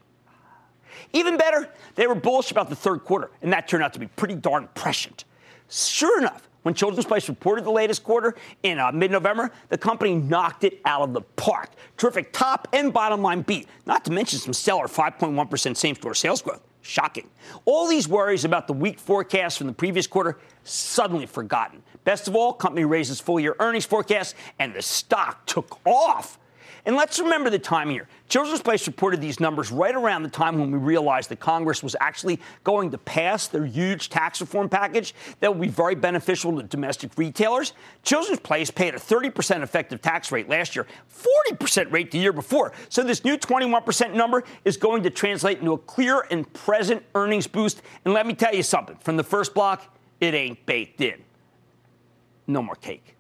[1.14, 4.08] Even better, they were bullish about the third quarter, and that turned out to be
[4.08, 5.26] pretty darn prescient.
[5.70, 10.16] Sure enough, when Children's Place reported the latest quarter in uh, mid November, the company
[10.16, 11.70] knocked it out of the park.
[11.96, 16.42] Terrific top and bottom line beat, not to mention some stellar 5.1% same store sales
[16.42, 16.64] growth.
[16.82, 17.30] Shocking.
[17.66, 21.84] All these worries about the weak forecast from the previous quarter suddenly forgotten.
[22.04, 26.40] Best of all, company raises full year earnings forecast and the stock took off.
[26.86, 28.08] And let's remember the time here.
[28.30, 31.96] Children's Place reported these numbers right around the time when we realized that Congress was
[32.00, 36.64] actually going to pass their huge tax reform package that would be very beneficial to
[36.64, 37.74] domestic retailers.
[38.04, 40.86] Children's Place paid a 30% effective tax rate last year,
[41.52, 42.72] 40% rate the year before.
[42.90, 47.48] So this new 21% number is going to translate into a clear and present earnings
[47.48, 47.82] boost.
[48.06, 51.24] And let me tell you something from the first block, it ain't baked in.
[52.46, 53.16] No more cake.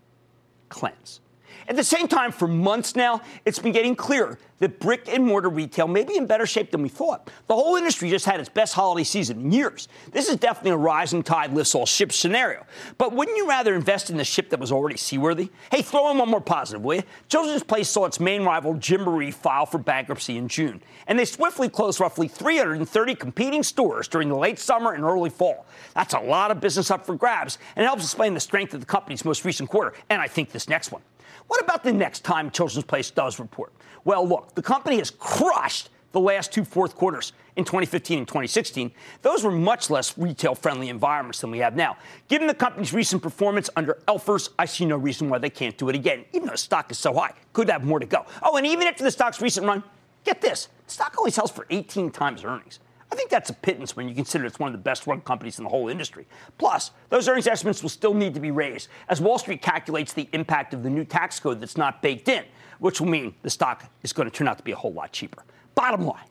[0.70, 1.22] Cleanse.
[1.68, 5.50] At the same time, for months now, it's been getting clearer that brick and mortar
[5.50, 7.30] retail may be in better shape than we thought.
[7.48, 9.88] The whole industry just had its best holiday season in years.
[10.12, 12.66] This is definitely a rising tide lifts all ships scenario.
[12.98, 15.50] But wouldn't you rather invest in the ship that was already seaworthy?
[15.72, 17.04] Hey, throw in one more positive, will you?
[17.30, 20.82] Children's Place saw its main rival, Gymboree, file for bankruptcy in June.
[21.08, 25.66] And they swiftly closed roughly 330 competing stores during the late summer and early fall.
[25.96, 28.80] That's a lot of business up for grabs, and it helps explain the strength of
[28.80, 31.02] the company's most recent quarter, and I think this next one.
[31.48, 33.74] What about the next time Children's Place does report?
[34.04, 38.92] Well, look, the company has crushed the last two fourth quarters in 2015 and 2016.
[39.22, 41.98] Those were much less retail friendly environments than we have now.
[42.30, 45.90] Given the company's recent performance under Elfers, I see no reason why they can't do
[45.90, 47.34] it again, even though the stock is so high.
[47.52, 48.26] Could have more to go.
[48.42, 49.84] Oh, and even after the stock's recent run,
[50.24, 52.80] get this the stock only sells for 18 times earnings.
[53.12, 55.58] I think that's a pittance when you consider it's one of the best run companies
[55.58, 56.28] in the whole industry.
[56.58, 60.28] Plus, those earnings estimates will still need to be raised as Wall Street calculates the
[60.34, 62.44] impact of the new tax code that's not baked in,
[62.80, 65.12] which will mean the stock is going to turn out to be a whole lot
[65.12, 65.44] cheaper.
[65.76, 66.26] Bottom line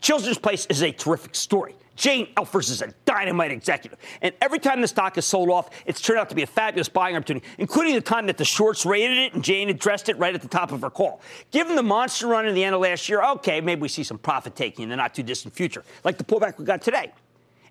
[0.00, 1.74] Children's Place is a terrific story.
[1.98, 3.98] Jane Elfers is a dynamite executive.
[4.22, 6.88] And every time the stock is sold off, it's turned out to be a fabulous
[6.88, 10.32] buying opportunity, including the time that the shorts rated it and Jane addressed it right
[10.32, 11.20] at the top of her call.
[11.50, 14.16] Given the monster run in the end of last year, okay, maybe we see some
[14.16, 17.12] profit taking in the not too distant future, like the pullback we got today.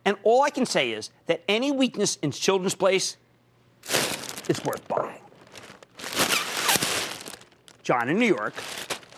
[0.03, 3.15] And all I can say is that any weakness in Children's Place
[4.49, 5.21] is worth buying.
[7.81, 8.53] John in New York.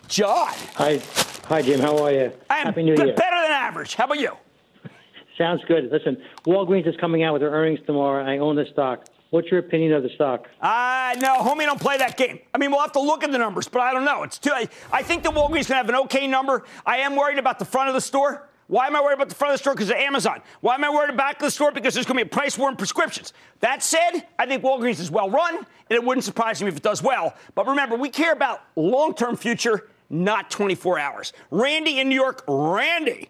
[0.07, 0.53] John.
[0.75, 1.01] Hi.
[1.45, 1.79] Hi, Jim.
[1.79, 2.31] How are you?
[2.47, 3.15] I am Happy New Year.
[3.15, 3.95] better than average.
[3.95, 4.37] How about you?
[5.39, 5.89] Sounds good.
[5.89, 8.25] Listen, Walgreens is coming out with their earnings tomorrow.
[8.25, 9.05] I own the stock.
[9.29, 10.47] What's your opinion of the stock?
[10.59, 12.39] Uh, no, homie, don't play that game.
[12.53, 14.23] I mean, we'll have to look at the numbers, but I don't know.
[14.23, 14.51] It's too.
[14.53, 16.65] I, I think the Walgreens can have an okay number.
[16.85, 18.49] I am worried about the front of the store.
[18.67, 19.75] Why am I worried about the front of the store?
[19.75, 20.41] Because of Amazon.
[20.59, 21.71] Why am I worried about the back of the store?
[21.71, 23.31] Because there's going to be a price war in prescriptions.
[23.61, 26.83] That said, I think Walgreens is well run, and it wouldn't surprise me if it
[26.83, 27.33] does well.
[27.55, 31.33] But remember, we care about long-term future not 24 hours.
[31.51, 32.43] Randy in New York.
[32.47, 33.29] Randy.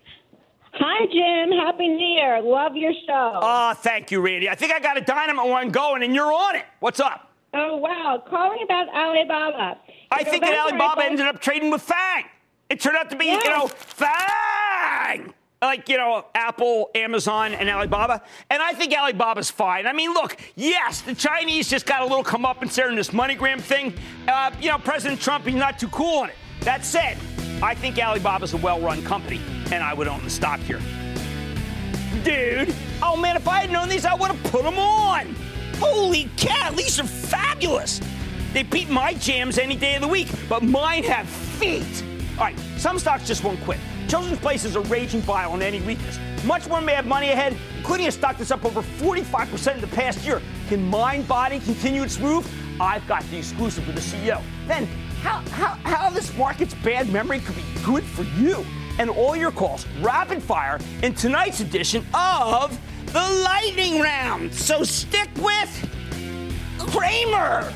[0.74, 1.58] Hi, Jim.
[1.58, 2.42] Happy New Year.
[2.42, 3.40] Love your show.
[3.42, 4.50] Oh, thank you, Randy.
[4.50, 6.66] I think I got a dynamite one going, and you're on it.
[6.80, 7.32] What's up?
[7.54, 8.24] Oh, wow.
[8.30, 9.78] Calling about Alibaba.
[10.12, 12.26] I think that Alibaba ended up trading with Fang.
[12.70, 18.22] It turned out to be, you know, Fang like you know Apple, Amazon, and Alibaba.
[18.50, 19.88] And I think Alibaba's fine.
[19.88, 23.10] I mean, look, yes, the Chinese just got a little come up and in this
[23.10, 23.94] MoneyGram thing.
[24.28, 26.36] Uh, you know, President Trump, he's not too cool on it.
[26.62, 27.18] That said,
[27.62, 29.42] I think Alibaba is a well run company,
[29.72, 30.80] and I would own the stock here.
[32.24, 32.74] Dude.
[33.02, 35.36] Oh man, if I had known these, I would have put them on.
[35.78, 38.00] Holy cow, these are fabulous.
[38.54, 42.04] They beat my jams any day of the week, but mine have feet.
[42.38, 43.80] All right, some stocks just won't quit.
[44.08, 46.18] Children's Place is a raging buy on any weakness.
[46.46, 49.88] Much more may have money ahead, including a stock that's up over 45% in the
[49.88, 50.42] past year.
[50.68, 52.50] Can Mindbody continue its move?
[52.82, 54.42] I've got the exclusive with the CEO.
[54.66, 54.88] Then,
[55.22, 58.66] how, how, how this market's bad memory could be good for you.
[58.98, 62.78] And all your calls, rapid fire, in tonight's edition of
[63.08, 64.54] the Lightning Round.
[64.54, 65.90] So stick with
[66.78, 67.74] Cramer.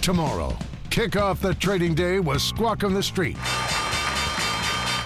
[0.00, 0.56] Tomorrow,
[0.90, 3.36] kick off the trading day with Squawk on the Street.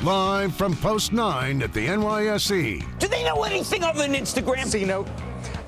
[0.06, 2.98] Live from Post 9 at the NYSE.
[3.00, 4.64] Do they know anything other than Instagram?
[4.64, 5.08] C uh, note.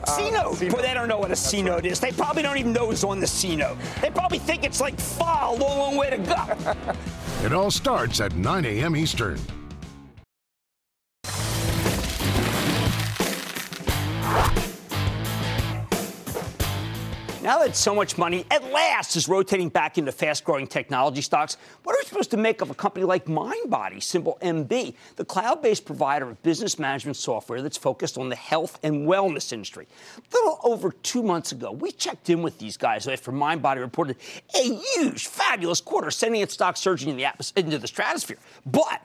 [0.07, 0.61] C note.
[0.61, 1.99] Boy, they don't know what a C note is.
[1.99, 3.77] They probably don't even know who's on the C note.
[4.01, 6.95] They probably think it's like far, a long, long way to go.
[7.45, 8.95] It all starts at 9 a.m.
[8.95, 9.41] Eastern.
[17.49, 21.57] Now that so much money at last is rotating back into fast growing technology stocks,
[21.83, 25.63] what are we supposed to make of a company like MindBody, symbol MB, the cloud
[25.63, 29.87] based provider of business management software that's focused on the health and wellness industry?
[30.19, 34.17] A little over two months ago, we checked in with these guys after MindBody reported
[34.55, 38.37] a huge, fabulous quarter, sending its stock surging in the atmos- into the stratosphere.
[38.67, 39.01] But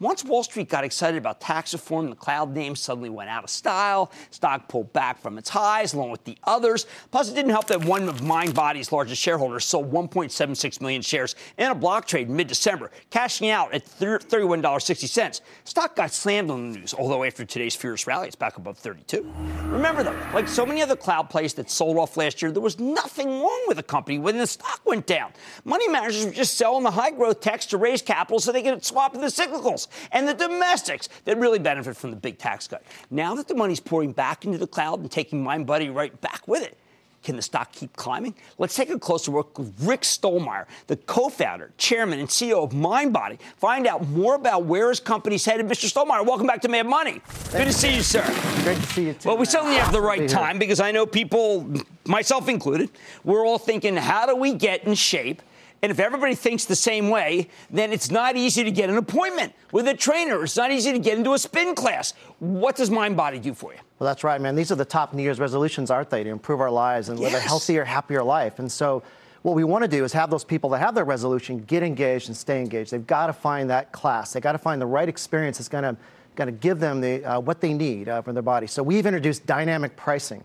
[0.00, 3.50] once Wall Street got excited about tax reform, the cloud name suddenly went out of
[3.50, 4.10] style.
[4.30, 6.86] Stock pulled back from its highs, along with the others.
[7.12, 11.70] Plus, it didn't help that one of MindBody's largest shareholders sold 1.76 million shares in
[11.70, 15.40] a block trade in mid-December, cashing out at $31.60.
[15.62, 19.32] Stock got slammed on the news, although after today's fierce rally, it's back above 32.
[19.66, 22.80] Remember, though, like so many other cloud plays that sold off last year, there was
[22.80, 25.32] nothing wrong with the company when the stock went down.
[25.64, 29.14] Money managers were just selling the high-growth techs to raise capital so they could swap
[29.14, 32.82] in the cyclicals and the domestics that really benefit from the big tax cut.
[33.10, 36.62] Now that the money's pouring back into the cloud and taking MindBody right back with
[36.62, 36.76] it,
[37.24, 38.34] can the stock keep climbing?
[38.58, 43.38] Let's take a closer look with Rick Stollmeyer, the co-founder, chairman, and CEO of MindBody.
[43.56, 45.66] Find out more about where his company's headed.
[45.66, 45.90] Mr.
[45.90, 47.22] Stollmeyer, welcome back to Mad Money.
[47.50, 48.22] Good to see you, sir.
[48.62, 49.30] Great to see you too.
[49.30, 50.36] Well, we certainly have the right to be here.
[50.36, 51.66] time because I know people,
[52.04, 52.90] myself included,
[53.24, 55.40] we're all thinking, how do we get in shape?
[55.84, 59.52] And if everybody thinks the same way, then it's not easy to get an appointment
[59.70, 60.42] with a trainer.
[60.42, 62.14] It's not easy to get into a spin class.
[62.38, 63.80] What does MindBody do for you?
[63.98, 64.54] Well, that's right, man.
[64.54, 67.34] These are the top New Year's resolutions, aren't they, to improve our lives and live
[67.34, 68.60] a healthier, happier life.
[68.60, 69.02] And so,
[69.42, 72.28] what we want to do is have those people that have their resolution get engaged
[72.28, 72.90] and stay engaged.
[72.90, 74.32] They've got to find that class.
[74.32, 75.98] They've got to find the right experience that's going to
[76.34, 78.66] going to give them the, uh, what they need uh, from their body.
[78.66, 80.44] So we've introduced dynamic pricing.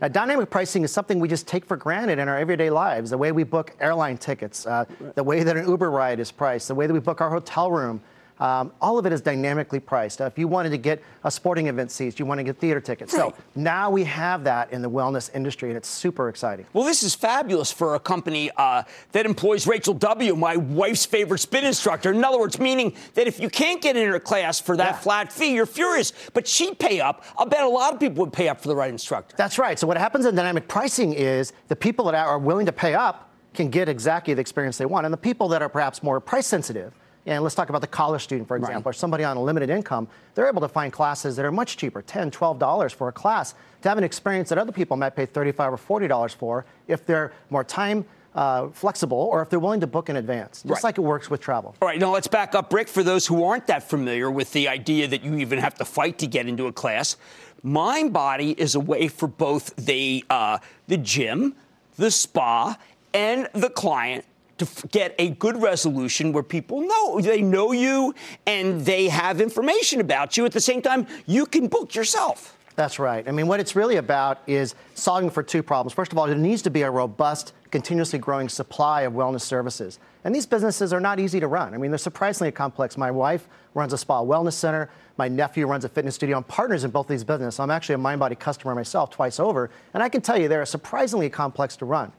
[0.00, 3.10] Now, dynamic pricing is something we just take for granted in our everyday lives.
[3.10, 6.68] The way we book airline tickets, uh, the way that an Uber ride is priced,
[6.68, 8.00] the way that we book our hotel room.
[8.40, 10.20] Um, all of it is dynamically priced.
[10.20, 12.80] Uh, if you wanted to get a sporting event seats, you want to get theater
[12.80, 13.12] tickets.
[13.12, 16.64] So now we have that in the wellness industry, and it's super exciting.
[16.72, 21.40] Well, this is fabulous for a company uh, that employs Rachel W., my wife's favorite
[21.40, 22.10] spin instructor.
[22.10, 24.98] In other words, meaning that if you can't get in her class for that Yeah.
[25.00, 26.12] flat fee, you're furious.
[26.32, 27.22] But she'd pay up.
[27.36, 29.36] I'll bet a lot of people would pay up for the right instructor.
[29.36, 29.78] That's right.
[29.78, 33.30] So what happens in dynamic pricing is the people that are willing to pay up
[33.52, 36.46] can get exactly the experience they want, and the people that are perhaps more price
[36.46, 36.94] sensitive.
[37.30, 40.08] And let's talk about the college student, for example, or somebody on a limited income.
[40.34, 43.88] They're able to find classes that are much cheaper, $10, $12 for a class, to
[43.88, 47.62] have an experience that other people might pay 35 or $40 for if they're more
[47.62, 50.84] time uh, flexible or if they're willing to book in advance, just Right.
[50.84, 51.76] like it works with travel.
[51.80, 54.66] All right, now let's back up, Rick, for those who aren't that familiar with the
[54.68, 57.16] idea that you even have to fight to get into a class.
[57.64, 61.54] MindBody is a way for both the, uh, the gym,
[61.96, 62.76] the spa,
[63.14, 64.24] and the client
[64.60, 68.14] to get a good resolution where people know they know you
[68.46, 70.44] and they have information about you.
[70.44, 72.56] At the same time, you can book yourself.
[72.76, 73.26] That's right.
[73.28, 75.92] I mean, what it's really about is solving for two problems.
[75.92, 79.98] First of all, there needs to be a robust, continuously growing supply of wellness services.
[80.24, 81.74] And these businesses are not easy to run.
[81.74, 82.96] I mean, they're surprisingly complex.
[82.96, 84.88] My wife runs a spa wellness center.
[85.16, 86.38] My nephew runs a fitness studio.
[86.38, 87.60] I'm partners in both these businesses.
[87.60, 89.70] I'm actually a MindBody customer myself twice over.
[89.92, 92.12] And I can tell you they're surprisingly complex to run.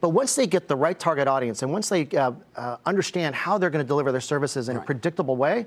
[0.00, 3.58] But once they get the right target audience and once they uh, uh, understand how
[3.58, 5.66] they're going to deliver their services in a predictable way,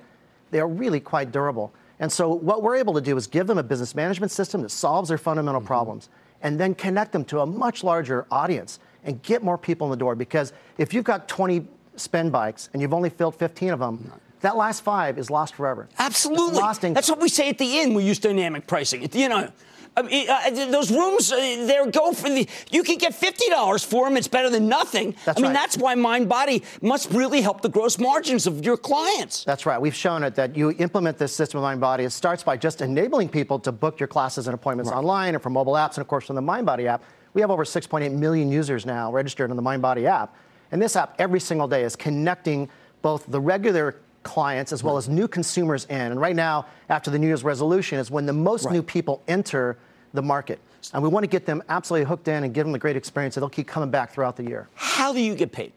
[0.51, 1.71] they are really quite durable.
[1.99, 4.69] And so, what we're able to do is give them a business management system that
[4.69, 6.09] solves their fundamental problems
[6.41, 9.97] and then connect them to a much larger audience and get more people in the
[9.97, 10.15] door.
[10.15, 14.11] Because if you've got 20 spin bikes and you've only filled 15 of them,
[14.41, 15.87] that last five is lost forever.
[15.97, 16.59] Absolutely.
[16.59, 17.95] Lost That's what we say at the end.
[17.95, 19.03] We use dynamic pricing.
[19.03, 19.53] At the end,
[19.95, 22.47] I mean, uh, those rooms, uh, they go for the.
[22.71, 24.17] You can get fifty dollars for them.
[24.17, 25.15] It's better than nothing.
[25.23, 25.53] That's I mean, right.
[25.53, 29.43] that's why MindBody must really help the gross margins of your clients.
[29.43, 29.79] That's right.
[29.79, 31.99] We've shown it that you implement this system of MindBody.
[31.99, 35.53] It starts by just enabling people to book your classes and appointments online and from
[35.53, 37.03] mobile apps, and of course from the MindBody app.
[37.35, 40.35] We have over 6.8 million users now registered on the MindBody app,
[40.71, 42.69] and this app every single day is connecting
[43.03, 45.97] both the regular clients as well as new consumers in.
[46.11, 49.77] And right now, after the New Year's resolution, is when the most new people enter
[50.13, 50.59] the market.
[50.93, 53.35] And we want to get them absolutely hooked in and give them a great experience
[53.35, 54.67] that they'll keep coming back throughout the year.
[54.75, 55.71] How do you get paid?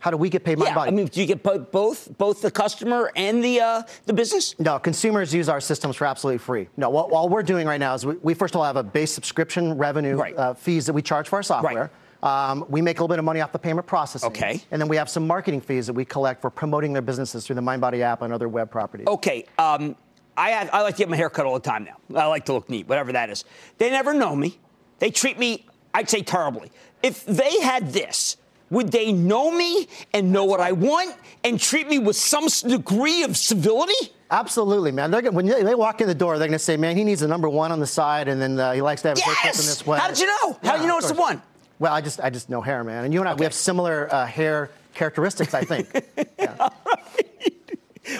[0.00, 0.60] How do we get paid?
[0.60, 0.86] Yeah, MindBody?
[0.86, 4.54] I mean, do you get bo- both both the customer and the uh, the business?
[4.60, 6.68] No, consumers use our systems for absolutely free.
[6.76, 8.82] No, what, all we're doing right now is we, we first of all have a
[8.84, 10.36] base subscription revenue Right.
[10.36, 11.90] uh, fees that we charge for our software.
[12.22, 14.28] Um, we make a little bit of money off the payment processing.
[14.28, 14.60] Okay.
[14.70, 17.56] And then we have some marketing fees that we collect for promoting their businesses through
[17.56, 19.06] the MindBody app and other web properties.
[19.06, 19.46] Okay.
[19.58, 19.94] Um,
[20.36, 22.20] I, have, I like to get my hair cut all the time now.
[22.20, 23.44] I like to look neat, whatever that is.
[23.78, 24.58] They never know me.
[24.98, 26.70] They treat me, I'd say, terribly.
[27.02, 28.36] If they had this,
[28.70, 31.14] would they know me and know what I want
[31.44, 34.12] and treat me with some degree of civility?
[34.30, 35.10] Absolutely, man.
[35.10, 37.22] They're gonna, when they walk in the door, they're going to say, "Man, he needs
[37.22, 39.34] a number one on the side, and then uh, he likes to have his hair
[39.40, 40.58] clipped in this way." How did you know?
[40.62, 41.40] How do you know it's the one?
[41.78, 43.04] Well, I just I just know hair, man.
[43.04, 45.88] And you and I, we have similar uh, hair characteristics, I think.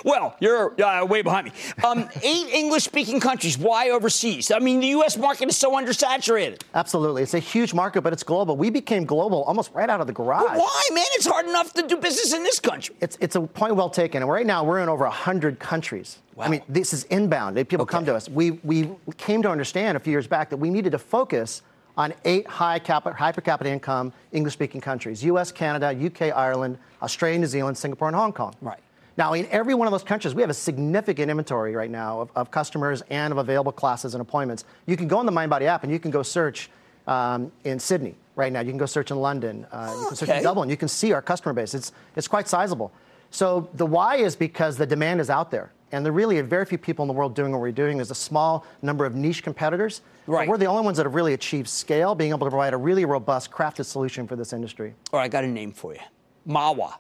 [0.05, 1.53] Well, you're uh, way behind me.
[1.85, 3.57] Um, eight English speaking countries.
[3.59, 4.51] Why overseas?
[4.51, 5.17] I mean, the U.S.
[5.17, 6.63] market is so undersaturated.
[6.75, 8.57] Absolutely, it's a huge market, but it's global.
[8.57, 10.45] We became global almost right out of the garage.
[10.47, 11.05] But why, man?
[11.13, 12.97] It's hard enough to do business in this country.
[13.01, 14.23] It's, it's a point well taken.
[14.23, 16.19] And right now, we're in over 100 countries.
[16.39, 17.57] I mean, this is inbound.
[17.69, 18.29] People come to us.
[18.29, 21.63] We, we came to understand a few years back that we needed to focus
[21.99, 26.79] on eight high, cap- high per capita income English speaking countries US, Canada, UK, Ireland,
[27.03, 28.55] Australia, New Zealand, Singapore, and Hong Kong.
[28.63, 28.79] Right.
[29.19, 32.31] Now, in every one of those countries, we have a significant inventory right now of,
[32.37, 34.65] of customers and of available classes and appointments.
[34.87, 36.71] You can go on the MindBody app and you can go search
[37.09, 38.61] um, in Sydney right now.
[38.61, 39.67] You can go search in London.
[39.73, 40.71] Uh, you can search in Dublin.
[40.71, 41.75] You can see our customer base.
[41.75, 42.93] It's, it's quite sizable.
[43.31, 45.73] So the why is because the demand is out there.
[45.93, 47.97] And there really are very few people in the world doing what we're doing.
[47.97, 50.03] There's a small number of niche competitors.
[50.27, 50.49] but Right.
[50.49, 53.05] we're the only ones that have really achieved scale, being able to provide a really
[53.07, 54.95] robust, crafted solution for this industry.
[55.13, 56.01] All right, I got a name for you
[56.47, 56.95] Mawa.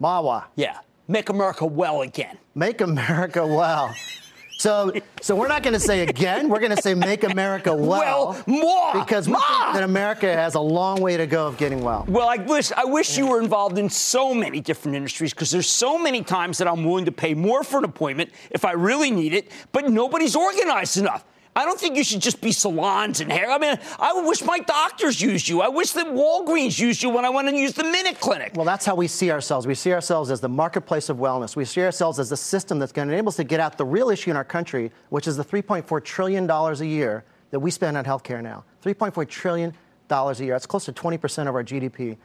[0.00, 0.44] Mawa.
[0.56, 0.78] Yeah.
[1.08, 2.36] Make America well again.
[2.54, 3.94] Make America well.
[4.58, 6.48] So, so we're not going to say again.
[6.48, 8.28] We're going to say make America well.
[8.30, 8.92] Well, more.
[9.04, 12.04] Because we think that America has a long way to go of getting well.
[12.08, 15.68] Well, I wish I wish you were involved in so many different industries because there's
[15.68, 19.10] so many times that I'm willing to pay more for an appointment if I really
[19.10, 21.24] need it, but nobody's organized enough.
[21.56, 23.50] I don't think you should just be salons and hair.
[23.50, 25.62] I mean, I wish my doctors used you.
[25.62, 28.52] I wish that Walgreens used you when I went and used the Minute Clinic.
[28.54, 29.66] Well, that's how we see ourselves.
[29.66, 31.56] We see ourselves as the marketplace of wellness.
[31.56, 33.86] We see ourselves as the system that's going to enable us to get at the
[33.86, 37.96] real issue in our country, which is the $3.4 trillion a year that we spend
[37.96, 38.62] on healthcare now.
[38.84, 39.72] $3.4 trillion
[40.10, 40.52] a year.
[40.52, 42.18] That's close to 20% of our GDP.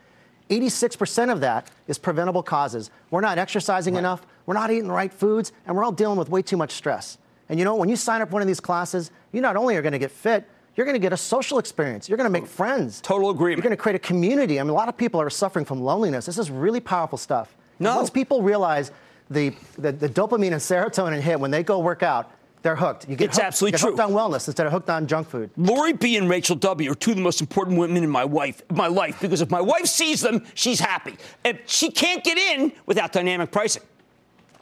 [0.49, 2.91] 86% of that is preventable causes.
[3.09, 6.27] We're not exercising enough, we're not eating the right foods, and we're all dealing with
[6.27, 7.17] way too much stress.
[7.51, 9.75] And you know, when you sign up for one of these classes, you not only
[9.75, 12.07] are going to get fit, you're going to get a social experience.
[12.07, 13.01] You're going to make oh, friends.
[13.01, 13.57] Total agreement.
[13.57, 14.57] You're going to create a community.
[14.57, 16.25] I mean, a lot of people are suffering from loneliness.
[16.25, 17.53] This is really powerful stuff.
[17.77, 17.97] And No.
[17.97, 18.91] Once people realize
[19.29, 22.31] the, the, the dopamine and serotonin hit when they go work out,
[22.61, 23.09] they're hooked.
[23.09, 24.17] You get It's hooked, absolutely you get hooked true.
[24.17, 25.49] on wellness instead of hooked on junk food.
[25.57, 28.61] Lori B and Rachel W are two of the most important women in my wife,
[28.71, 31.17] my life because if my wife sees them, she's happy.
[31.43, 33.83] If she can't get in without dynamic pricing.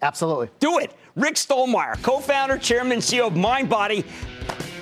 [0.02, 0.50] Absolutely.
[0.60, 0.94] Do it.
[1.16, 4.06] Rick Stollmeyer, co-founder, chairman, and CEO of MindBody.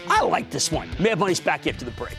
[0.08, 0.90] I like this one.
[1.00, 2.18] Mad Money's back after the break.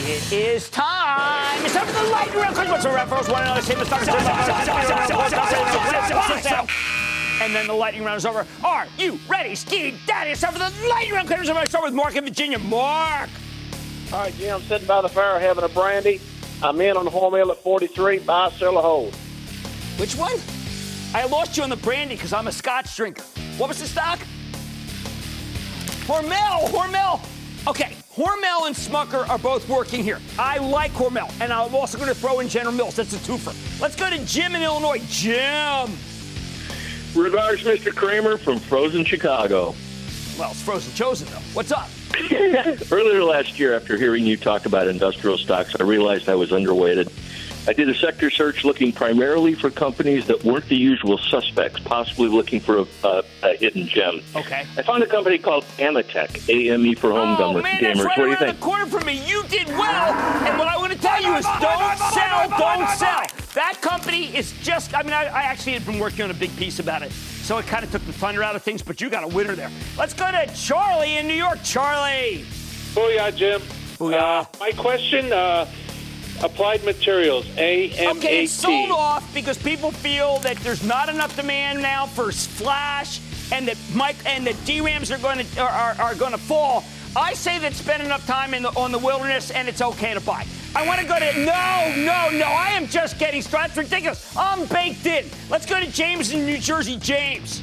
[0.00, 1.64] It is time.
[1.64, 2.56] It's time for the lightning round.
[2.56, 3.28] What's the reference?
[3.28, 4.08] One another same start.
[7.40, 8.46] And then the lightning round is over.
[8.64, 10.30] Are you ready, Ski Daddy?
[10.30, 11.28] It's time for the lightning round.
[11.28, 12.58] Going to start with Mark in Virginia.
[12.58, 13.28] Mark.
[14.10, 16.18] All right, Jim, I'm sitting by the fire having a brandy.
[16.62, 18.20] I'm in on the Hormel at 43.
[18.20, 19.14] Buy, sell, or hold.
[19.98, 20.32] Which one?
[21.14, 23.22] I lost you on the brandy because I'm a scotch drinker.
[23.58, 24.18] What was the stock?
[26.06, 27.20] Hormel, Hormel.
[27.68, 30.20] Okay, Hormel and Smucker are both working here.
[30.38, 32.96] I like Hormel, and I'm also going to throw in General Mills.
[32.96, 33.54] That's a twofer.
[33.78, 35.02] Let's go to Jim in Illinois.
[35.08, 35.92] Jim.
[37.14, 37.94] Regards, Mr.
[37.94, 39.74] Cramer from Frozen Chicago.
[40.38, 41.42] Well, it's frozen chosen though.
[41.52, 41.90] What's up?
[42.92, 47.10] Earlier last year, after hearing you talk about industrial stocks, I realized I was underweighted.
[47.68, 52.28] I did a sector search looking primarily for companies that weren't the usual suspects, possibly
[52.28, 54.22] looking for a, a, a hidden gem.
[54.34, 54.60] Okay.
[54.78, 57.80] I found a company called AMETEK, AME for home Oh man, gamers.
[57.96, 58.58] that's right what do you around think?
[58.58, 59.22] the corner from me.
[59.28, 63.22] You did well, and what I want to tell you is don't sell, don't sell.
[63.54, 66.56] That company is just, I mean, I, I actually had been working on a big
[66.56, 67.12] piece about it.
[67.48, 69.54] So it kind of took the thunder out of things, but you got a winner
[69.54, 69.70] there.
[69.96, 71.58] Let's go to Charlie in New York.
[71.64, 72.44] Charlie.
[72.92, 73.62] Booyah, Jim.
[73.96, 74.42] Booyah.
[74.42, 75.66] Uh, my question uh,
[76.42, 78.16] Applied Materials, AMAT.
[78.18, 83.18] Okay, it's sold off because people feel that there's not enough demand now for Flash
[83.50, 86.84] and that Mike and the DRAMs are going to are, are, are going to fall.
[87.16, 90.20] I say that spend enough time in the, on the wilderness and it's okay to
[90.20, 90.46] buy.
[90.74, 92.46] I want to go to no, no, no.
[92.46, 93.70] I am just getting started.
[93.70, 94.36] It's ridiculous.
[94.36, 95.26] I'm baked in.
[95.50, 96.96] Let's go to James in New Jersey.
[96.98, 97.62] James.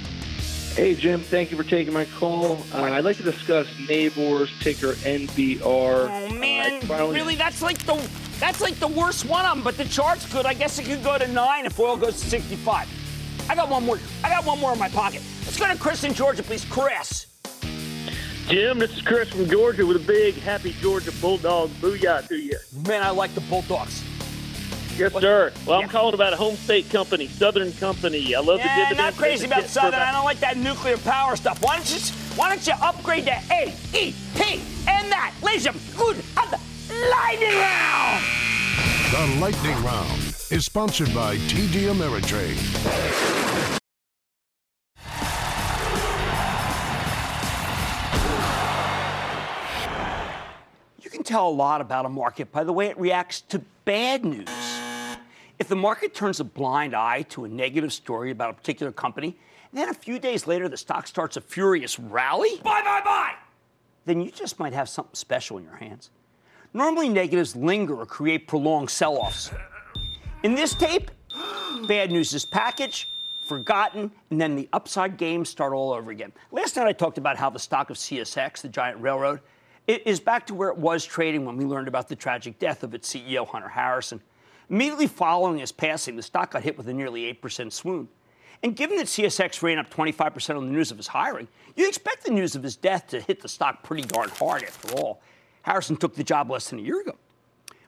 [0.75, 2.57] Hey Jim, thank you for taking my call.
[2.73, 5.61] Uh, I'd like to discuss Nabors ticker NBR.
[5.63, 7.35] Oh man, finally- really?
[7.35, 7.95] That's like the
[8.41, 9.63] that's like the worst one of them.
[9.63, 10.45] But the chart's good.
[10.45, 12.89] I guess it could go to nine if oil goes to 65.
[13.49, 13.99] I got one more.
[14.23, 15.21] I got one more in my pocket.
[15.45, 16.65] Let's go to Chris in Georgia, please.
[16.65, 17.27] Chris.
[18.47, 22.57] Jim, this is Chris from Georgia with a big happy Georgia Bulldog booyah to you.
[22.87, 24.03] Man, I like the Bulldogs.
[24.97, 25.51] Yes, sir.
[25.65, 28.35] Well, I'm calling about a home state company, Southern Company.
[28.35, 28.97] I love the Yeah, dividends.
[28.99, 29.99] not crazy about get for Southern.
[29.99, 31.61] I don't like that nuclear power stuff.
[31.61, 31.99] Why don't you
[32.35, 35.33] why don't you upgrade to A E P and that?
[35.41, 36.59] Ladies and good on the
[37.09, 38.23] lightning round.
[39.11, 40.21] The Lightning Round
[40.51, 43.44] is sponsored by TD Ameritrade.
[51.25, 54.47] Tell a lot about a market by the way it reacts to bad news.
[55.57, 59.37] If the market turns a blind eye to a negative story about a particular company,
[59.71, 63.33] and then a few days later the stock starts a furious rally, buy, buy, buy,
[64.05, 66.11] then you just might have something special in your hands.
[66.73, 69.49] Normally, negatives linger or create prolonged sell offs.
[70.43, 71.09] In this tape,
[71.87, 73.07] bad news is packaged,
[73.47, 76.33] forgotten, and then the upside games start all over again.
[76.51, 79.39] Last night I talked about how the stock of CSX, the giant railroad,
[79.87, 82.83] i- is back to where it was trading when we learned about the tragic death
[82.83, 84.21] of its CEO, Hunter Harrison.
[84.69, 88.07] Immediately following his passing, the stock got hit with a nearly 8% swoon.
[88.63, 92.23] And given that CSX ran up 25% on the news of his hiring, you'd expect
[92.23, 95.21] the news of his death to hit the stock pretty darn hard after all.
[95.61, 97.15] Harrison took the job less than a year ago.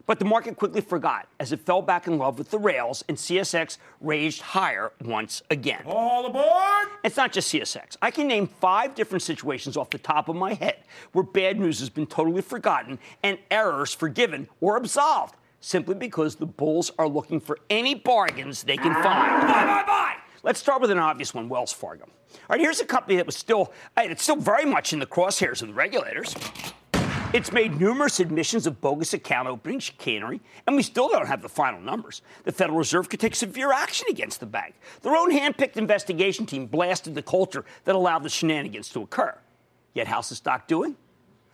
[0.07, 3.17] But the market quickly forgot as it fell back in love with the rails and
[3.17, 5.83] CSX raged higher once again.
[5.85, 6.87] All aboard!
[7.03, 7.97] It's not just CSX.
[8.01, 10.77] I can name five different situations off the top of my head
[11.11, 16.45] where bad news has been totally forgotten and errors forgiven or absolved simply because the
[16.45, 19.41] bulls are looking for any bargains they can find.
[19.41, 20.15] Buy, buy, buy!
[20.43, 22.05] Let's start with an obvious one, Wells Fargo.
[22.05, 25.05] All right, here's a company that was still, uh, it's still very much in the
[25.05, 26.33] crosshairs of the regulators.
[27.33, 31.49] It's made numerous admissions of bogus account opening chicanery, and we still don't have the
[31.49, 32.21] final numbers.
[32.45, 34.75] The Federal Reserve could take severe action against the bank.
[35.01, 39.37] Their own hand-picked investigation team blasted the culture that allowed the shenanigans to occur.
[39.93, 40.95] Yet how's the stock doing?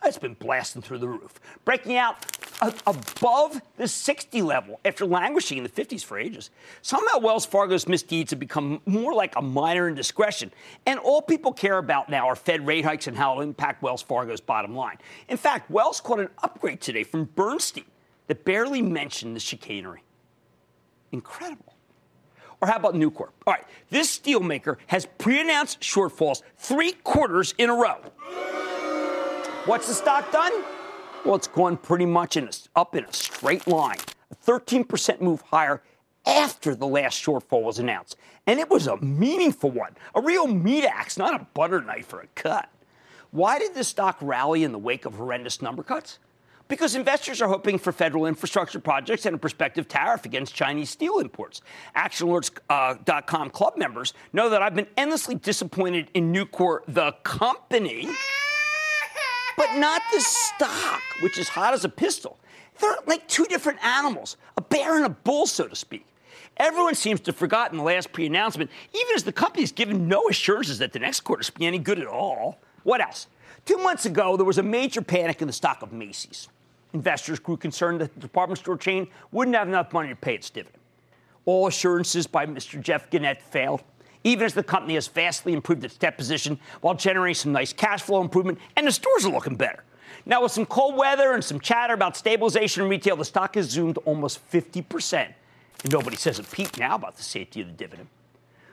[0.06, 2.18] It's been blasting through the roof, breaking out
[2.62, 6.49] a- above the 60 level after languishing in the 50s for ages.
[6.82, 10.51] Somehow Wells Fargo's misdeeds have become more like a minor indiscretion,
[10.86, 14.01] and all people care about now are Fed rate hikes and how it'll impact Wells
[14.01, 14.97] Fargo's bottom line.
[15.30, 17.86] In fact, Wells caught an upgrade today from Bernstein
[18.28, 20.04] that barely mentioned the chicanery.
[21.12, 21.74] Incredible.
[22.62, 23.30] Or how about Nucor?
[23.45, 27.99] All right, this steelmaker has pre-announced shortfalls three quarters in a row.
[29.66, 30.51] What's the stock done?
[31.24, 33.95] Well, it's gone pretty much in a, up in a straight line,
[34.30, 35.82] a 13% move higher
[36.28, 38.18] after the last shortfall was announced.
[38.45, 42.20] And it was a meaningful one, a real meat axe, not a butter knife or
[42.20, 42.68] a cut.
[43.32, 46.20] Why did the stock rally in the wake of horrendous number cuts?
[46.68, 51.20] Because investors are hoping for federal infrastructure projects and a prospective tariff against Chinese steel
[51.20, 51.61] imports.
[51.95, 58.09] ActionAlerts.com uh, club members know that I've been endlessly disappointed in Nucor, the company,
[59.58, 62.38] but not the stock, which is hot as a pistol.
[62.80, 66.06] They're like two different animals, a bear and a bull, so to speak.
[66.58, 70.28] Everyone seems to have forgotten the last pre announcement, even as the company's given no
[70.30, 72.60] assurances that the next quarter will be any good at all.
[72.84, 73.28] What else?
[73.66, 76.49] Two months ago, there was a major panic in the stock of Macy's.
[76.93, 80.49] Investors grew concerned that the department store chain wouldn't have enough money to pay its
[80.49, 80.82] dividend.
[81.45, 82.80] All assurances by Mr.
[82.80, 83.84] Jeff Gennette failed,
[84.24, 88.01] even as the company has vastly improved its debt position while generating some nice cash
[88.01, 89.84] flow improvement, and the stores are looking better.
[90.26, 93.69] Now, with some cold weather and some chatter about stabilization in retail, the stock has
[93.69, 95.34] zoomed almost 50%.
[95.84, 98.07] And nobody says a peep now about the safety of the dividend.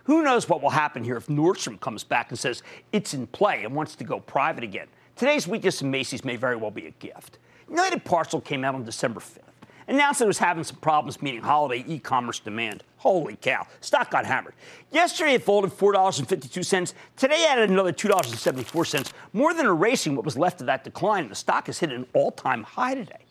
[0.05, 3.65] Who knows what will happen here if Nordstrom comes back and says it's in play
[3.65, 4.87] and wants to go private again?
[5.17, 7.39] Today's weakness in Macy's may very well be a gift.
[7.69, 9.50] United Parcel came out on December 5th,
[9.91, 12.85] announced it was having some problems meeting holiday e commerce demand.
[12.97, 14.55] Holy cow, stock got hammered.
[14.91, 16.95] Yesterday it folded $4.52.
[17.17, 21.67] Today added another $2.74, more than erasing what was left of that decline, the stock
[21.67, 23.25] has hit an all time high today.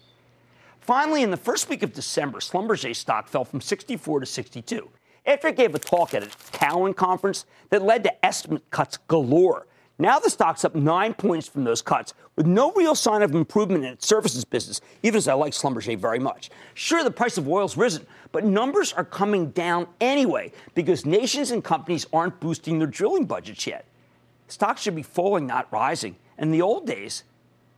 [0.81, 4.89] Finally, in the first week of December, Schlumberger stock fell from 64 to 62
[5.25, 9.67] after it gave a talk at a Cowen conference that led to estimate cuts galore.
[10.01, 13.83] Now the stock's up nine points from those cuts, with no real sign of improvement
[13.83, 16.49] in its services business, even as I like Schlumberger very much.
[16.73, 21.61] Sure, the price of oil's risen, but numbers are coming down anyway because nations and
[21.61, 23.83] companies aren't boosting their drilling budgets yet.
[24.47, 26.15] Stocks should be falling, not rising.
[26.37, 27.23] In the old days,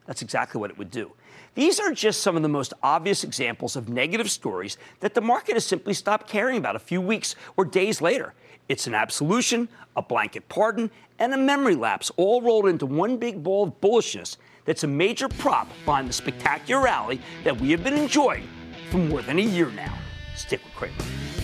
[0.06, 1.12] that's exactly what it would do.
[1.54, 5.56] These are just some of the most obvious examples of negative stories that the market
[5.56, 8.34] has simply stopped caring about a few weeks or days later.
[8.70, 10.90] It's an absolution, a blanket pardon,
[11.20, 15.28] and a memory lapse all rolled into one big ball of bullishness that's a major
[15.28, 18.48] prop behind the spectacular rally that we have been enjoying
[18.90, 19.98] for more than a year now.
[20.36, 21.41] Stick with Cramer.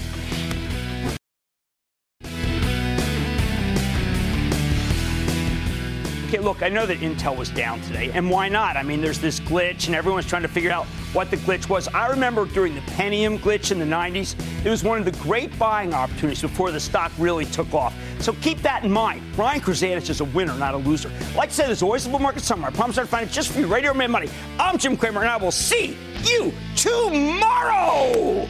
[6.28, 8.76] Okay, look, I know that Intel was down today, and why not?
[8.76, 11.88] I mean, there's this glitch, and everyone's trying to figure out what the glitch was.
[11.88, 15.58] I remember during the Pentium glitch in the 90s, it was one of the great
[15.58, 17.96] buying opportunities before the stock really took off.
[18.20, 19.22] So keep that in mind.
[19.38, 21.10] Brian Krzanich is a winner, not a loser.
[21.34, 22.72] Like I said, there's always a bull market somewhere.
[22.72, 23.68] I promise I'll find it just for you.
[23.68, 24.28] Radio Man Money.
[24.60, 28.50] I'm Jim Cramer, and I will see you tomorrow.